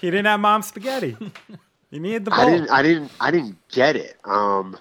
[0.00, 1.16] he didn't have mom spaghetti.
[1.90, 2.40] You needed the bowl.
[2.40, 4.16] I didn't I didn't I didn't get it.
[4.24, 4.76] Um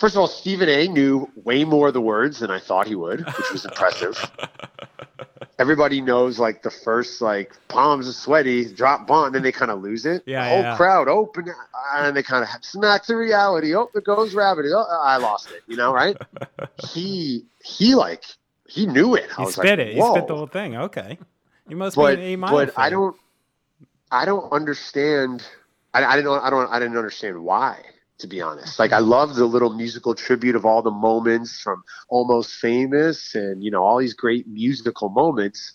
[0.00, 2.96] first of all, Stephen A knew way more of the words than I thought he
[2.96, 4.18] would, which was impressive.
[5.58, 9.80] Everybody knows like the first like palms are sweaty, drop bond, then they kind of
[9.80, 10.22] lose it.
[10.26, 10.76] Yeah, the whole yeah.
[10.76, 11.52] crowd open
[11.94, 13.74] and they kind of smack to reality.
[13.74, 14.66] Oh, there goes rabbit.
[14.74, 15.62] Oh, I lost it.
[15.66, 16.16] You know, right?
[16.88, 18.24] he he like
[18.66, 19.28] he knew it.
[19.38, 19.94] I He spit like, it.
[19.94, 20.76] He spit the whole thing.
[20.76, 21.18] Okay.
[21.68, 22.66] You must but be an A minor.
[22.66, 23.16] but I don't
[24.10, 25.44] I don't understand.
[25.94, 27.82] I, I didn't I don't I didn't understand why.
[28.22, 31.82] To be honest, like I love the little musical tribute of all the moments from
[32.08, 35.72] Almost Famous and you know all these great musical moments.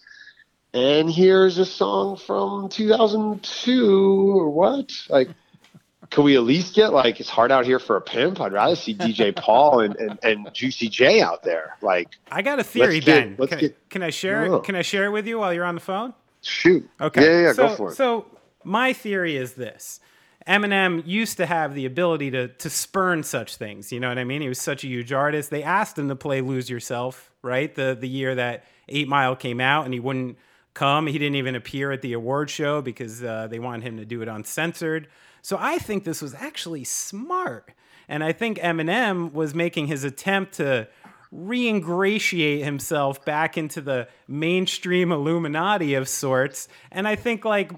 [0.73, 4.93] And here's a song from 2002 or what?
[5.09, 5.27] Like,
[6.09, 8.39] can we at least get like it's hard out here for a pimp?
[8.39, 11.75] I'd rather see DJ Paul and, and, and Juicy J out there.
[11.81, 13.35] Like, I got a theory, Ben.
[13.37, 14.55] let's can, get- can I share Oh.
[14.55, 14.63] it?
[14.63, 16.13] Can I share it with you while you're on the phone?
[16.43, 16.89] Shoot.
[17.01, 17.21] Okay.
[17.21, 17.95] Yeah, yeah, yeah, so, go for it.
[17.95, 18.25] So
[18.63, 19.99] my theory is this.
[20.47, 23.91] Eminem used to have the ability to to spurn such things.
[23.91, 24.41] You know what I mean?
[24.41, 25.49] He was such a huge artist.
[25.49, 27.73] They asked him to play "Lose Yourself," right?
[27.73, 30.37] The the year that Eight Mile came out, and he wouldn't
[30.73, 31.07] come.
[31.07, 34.21] He didn't even appear at the award show because uh, they wanted him to do
[34.21, 35.07] it uncensored.
[35.41, 37.71] So I think this was actually smart,
[38.07, 40.87] and I think Eminem was making his attempt to
[41.33, 46.67] reingratiate himself back into the mainstream Illuminati of sorts.
[46.91, 47.71] And I think like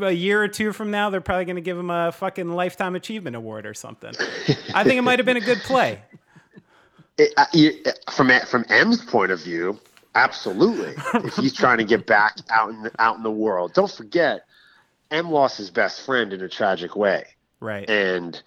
[0.00, 2.94] a year or two from now, they're probably going to give him a fucking lifetime
[2.94, 4.12] achievement award or something.
[4.74, 6.02] I think it might have been a good play.
[7.18, 9.78] It, uh, from from M's point of view,
[10.14, 10.94] absolutely.
[11.26, 14.46] if he's trying to get back out in the, out in the world, don't forget,
[15.10, 17.26] M lost his best friend in a tragic way,
[17.60, 17.88] Right.
[17.88, 18.40] and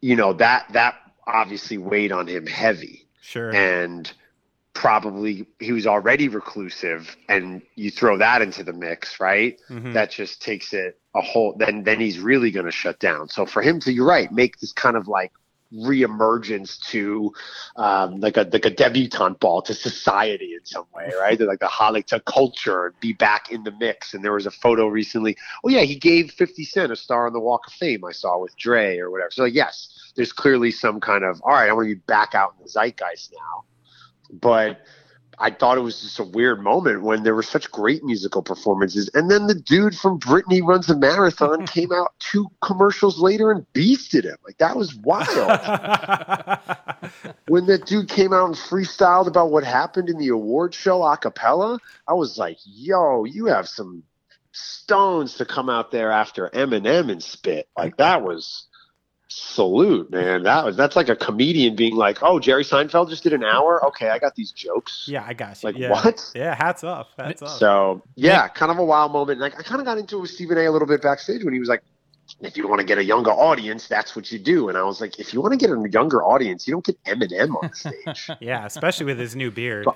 [0.00, 3.06] you know that that obviously weighed on him heavy.
[3.22, 3.54] Sure.
[3.54, 4.12] and
[4.72, 9.92] probably he was already reclusive and you throw that into the mix right Mm-hmm.
[9.92, 13.46] that just takes it a whole then then he's really going to shut down so
[13.46, 15.32] for him to you're right make this kind of like
[15.72, 17.32] reemergence to
[17.76, 21.38] um, like a like a debutante ball to society in some way, right?
[21.38, 24.14] They're like the holic to culture and be back in the mix.
[24.14, 25.36] And there was a photo recently.
[25.64, 28.04] Oh yeah, he gave Fifty Cent a star on the Walk of Fame.
[28.04, 29.30] I saw with Dre or whatever.
[29.30, 31.68] So yes, there's clearly some kind of all right.
[31.68, 33.64] I want to be back out in the zeitgeist now,
[34.32, 34.80] but.
[35.42, 39.08] I thought it was just a weird moment when there were such great musical performances.
[39.14, 43.64] And then the dude from Britney Runs a Marathon came out two commercials later and
[43.72, 44.36] beasted him.
[44.44, 45.26] Like, that was wild.
[47.48, 51.16] when that dude came out and freestyled about what happened in the award show a
[51.16, 54.02] cappella, I was like, yo, you have some
[54.52, 57.66] stones to come out there after Eminem and spit.
[57.78, 58.66] Like, that was
[59.30, 60.42] salute, man.
[60.42, 63.84] That was that's like a comedian being like, "Oh, Jerry Seinfeld just did an hour.
[63.86, 65.68] Okay, I got these jokes." yeah, I got you.
[65.68, 65.90] Like, yeah.
[65.90, 66.30] what?
[66.34, 67.08] Yeah, hats off.
[67.16, 67.50] Hats off.
[67.58, 69.40] So yeah, kind of a wild moment.
[69.40, 70.66] Like I kind of got into it with Stephen A.
[70.66, 71.82] a little bit backstage when he was like,
[72.40, 75.00] "If you want to get a younger audience, that's what you do." And I was
[75.00, 78.30] like, "If you want to get a younger audience, you don't get Eminem on stage."
[78.40, 79.86] yeah, especially with his new beard.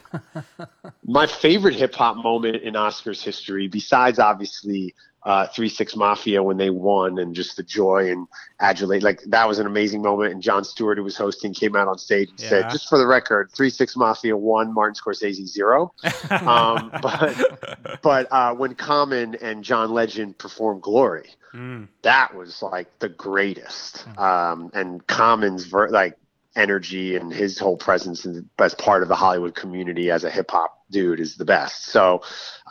[1.05, 4.95] My favorite hip hop moment in Oscars history, besides obviously
[5.25, 8.27] uh, Three Six Mafia when they won and just the joy and
[8.61, 10.33] adulate, like that was an amazing moment.
[10.33, 12.49] And Jon Stewart, who was hosting, came out on stage and Yeah.
[12.49, 15.93] said, "Just for the record, Three Six Mafia won, Martin Scorsese zero.
[16.31, 21.87] um, but but uh, when Common and John Legend performed Glory, Mm.
[22.03, 24.07] that was like the greatest.
[24.19, 26.17] Um, and Common's ver- like
[26.57, 28.27] energy and his whole presence
[28.59, 31.87] as part of the Hollywood community as a hip hop dude is the best.
[31.87, 32.23] So,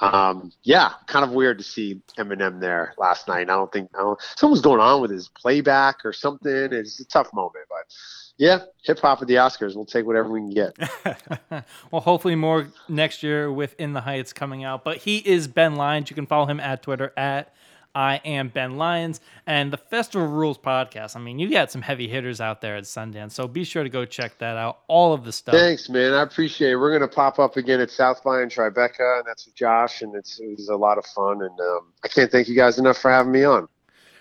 [0.02, 3.50] um, yeah, kind of weird to see Eminem there last night.
[3.50, 6.70] I don't think I don't, something's going on with his playback or something.
[6.72, 7.94] It's a tough moment, but
[8.38, 9.76] yeah, hip hop at the Oscars.
[9.76, 10.78] We'll take whatever we can get.
[11.92, 14.84] Well, hopefully more next year with In the Heights coming out.
[14.84, 16.10] But he is Ben Lyons.
[16.10, 17.54] You can follow him at Twitter at
[17.96, 21.16] I am Ben Lyons and the Festival Rules podcast.
[21.16, 23.90] I mean, you got some heavy hitters out there at Sundance, so be sure to
[23.90, 24.80] go check that out.
[24.88, 25.54] All of the stuff.
[25.54, 26.14] Thanks, man.
[26.14, 26.78] I appreciate it.
[26.78, 30.16] We're gonna pop up again at South by and Tribeca, and that's with Josh, and
[30.16, 31.42] it's it was a lot of fun.
[31.44, 33.62] And um, I can't thank you guys enough for having me on.
[33.62, 33.70] All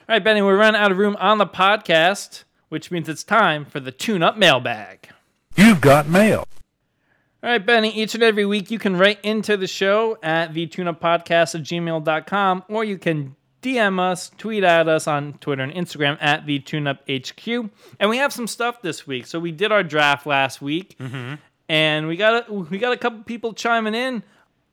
[0.08, 3.80] right, Benny, we're running out of room on the podcast, which means it's time for
[3.80, 5.08] the tune up mailbag.
[5.56, 6.46] You've got mail.
[7.42, 10.66] All right, Benny, each and every week you can write into the show at the
[10.66, 16.18] tuneuppodcast at gmail.com or you can DM us, tweet at us on Twitter and Instagram
[16.20, 17.70] at the TuneUp HQ.
[18.00, 19.26] And we have some stuff this week.
[19.26, 21.34] So we did our draft last week mm-hmm.
[21.68, 24.24] and we got a, we got a couple people chiming in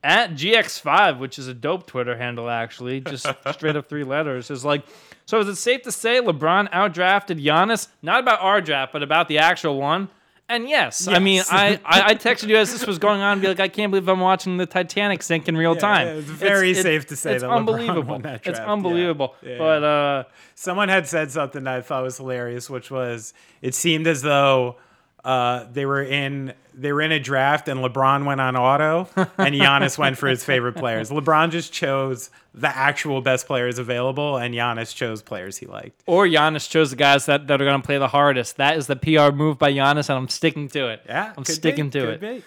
[0.04, 4.50] at GX5, which is a dope Twitter handle actually, just straight up three letters.
[4.50, 4.84] Is like,
[5.26, 7.88] so is it safe to say LeBron outdrafted Giannis?
[8.02, 10.10] Not about our draft, but about the actual one.
[10.50, 13.48] And yes, I mean, I, I texted you as this was going on, and be
[13.48, 16.08] like, I can't believe I'm watching the Titanic sink in real time.
[16.08, 18.20] yeah, it's very safe to say it's that unbelievable.
[18.20, 18.72] that it's yeah.
[18.72, 19.36] unbelievable.
[19.44, 20.24] Yeah, but uh,
[20.56, 24.76] Someone had said something that I thought was hilarious, which was it seemed as though
[25.24, 29.56] uh, they were in they were in a draft and LeBron went on auto and
[29.56, 31.10] Giannis went for his favorite players.
[31.10, 36.02] LeBron just chose the actual best players available and Giannis chose players he liked.
[36.06, 38.58] or Giannis chose the guys that, that are going to play the hardest.
[38.58, 41.02] That is the PR move by Giannis, and I'm sticking to it.
[41.06, 42.22] Yeah, I'm sticking be, to it.
[42.22, 42.44] be.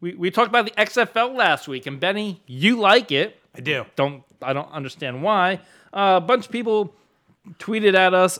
[0.00, 3.40] We we talked about the XFL last week, and Benny, you like it.
[3.54, 3.84] I do.
[3.96, 5.60] don't I don't understand why.
[5.92, 6.94] Uh, a bunch of people
[7.58, 8.38] tweeted at us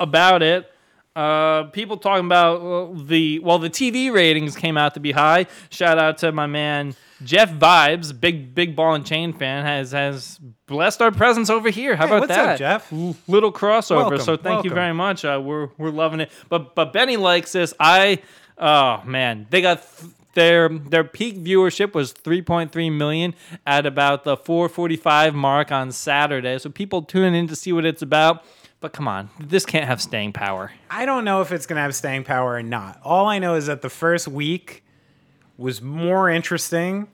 [0.00, 0.70] about it.
[1.16, 5.46] Uh, people talking about uh, the well, the TV ratings came out to be high.
[5.70, 6.94] Shout out to my man
[7.24, 11.96] Jeff Vibes, big big ball and chain fan, has has blessed our presence over here.
[11.96, 12.92] How Hey, about what's that, up, Jeff?
[13.26, 13.96] Little crossover.
[13.96, 15.24] Welcome, so thank you very much.
[15.24, 16.30] Uh, we're we're loving it.
[16.50, 17.72] But but Benny likes this.
[17.80, 18.20] I
[18.58, 23.34] oh man, they got th- their their peak viewership was 3.3 million
[23.66, 26.58] at about the 4:45 mark on Saturday.
[26.58, 28.44] So people tune in to see what it's about.
[28.80, 30.70] But come on, this can't have staying power.
[30.90, 33.00] I don't know if it's going to have staying power or not.
[33.02, 34.84] All I know is that the first week
[35.56, 37.08] was more interesting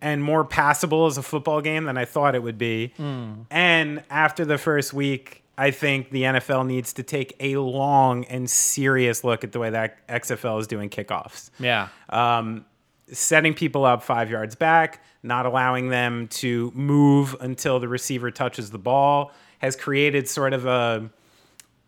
[0.00, 2.92] and more passable as a football game than I thought it would be.
[2.96, 3.42] Hmm.
[3.50, 8.48] And after the first week, I think the NFL needs to take a long and
[8.48, 11.50] serious look at the way that XFL is doing kickoffs.
[11.58, 11.88] Yeah.
[12.10, 12.66] Um,
[13.10, 18.70] setting people up five yards back, not allowing them to move until the receiver touches
[18.70, 21.10] the ball, has created sort of a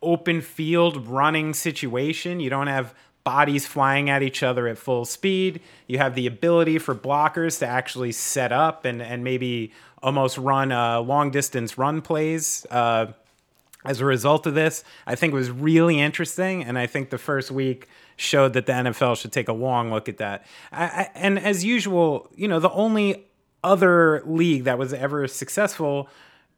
[0.03, 2.41] open field running situation.
[2.41, 2.95] You don't have
[3.25, 5.61] bodies flying at each other at full speed.
[5.87, 10.73] You have the ability for blockers to actually set up and, and maybe almost run
[10.73, 12.67] uh, long distance run plays.
[12.71, 13.13] Uh,
[13.85, 17.19] as a result of this, I think it was really interesting, and I think the
[17.19, 20.45] first week showed that the NFL should take a long look at that.
[20.73, 23.25] I, I, and as usual, you know, the only
[23.63, 26.09] other league that was ever successful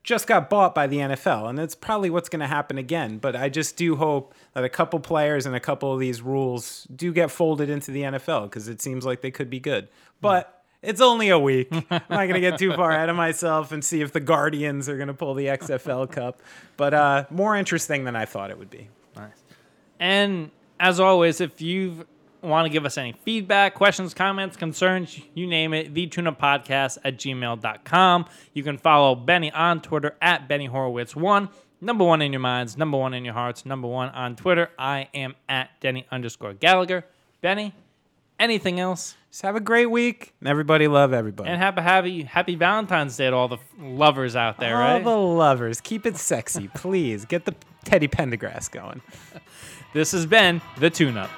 [0.03, 3.19] just got bought by the NFL, and that's probably what's going to happen again.
[3.19, 6.87] But I just do hope that a couple players and a couple of these rules
[6.95, 9.89] do get folded into the NFL because it seems like they could be good.
[10.21, 11.69] But it's only a week.
[11.73, 14.89] I'm not going to get too far ahead of myself and see if the Guardians
[14.89, 16.41] are going to pull the XFL Cup.
[16.77, 18.89] But uh, more interesting than I thought it would be.
[19.15, 19.43] Nice.
[19.99, 22.07] And as always, if you
[22.43, 26.99] want to give us any feedback, questions, comments, concerns, you name it, the tuna podcast
[27.05, 28.26] at gmail.com.
[28.55, 31.51] You can follow Benny on Twitter at Benny Horowitz1.
[31.82, 34.70] Number one in your minds, number one in your hearts, number one on Twitter.
[34.78, 37.05] I am at Denny underscore Gallagher.
[37.41, 37.74] Benny,
[38.38, 39.16] anything else?
[39.30, 41.49] Just have a great week, and everybody love everybody.
[41.49, 45.07] And happy, happy, happy Valentine's Day to all the lovers out there, All right?
[45.07, 47.24] All the lovers, keep it sexy, please.
[47.24, 49.01] Get the Teddy Pendergrass going.
[49.93, 51.30] This has been The Tune Up.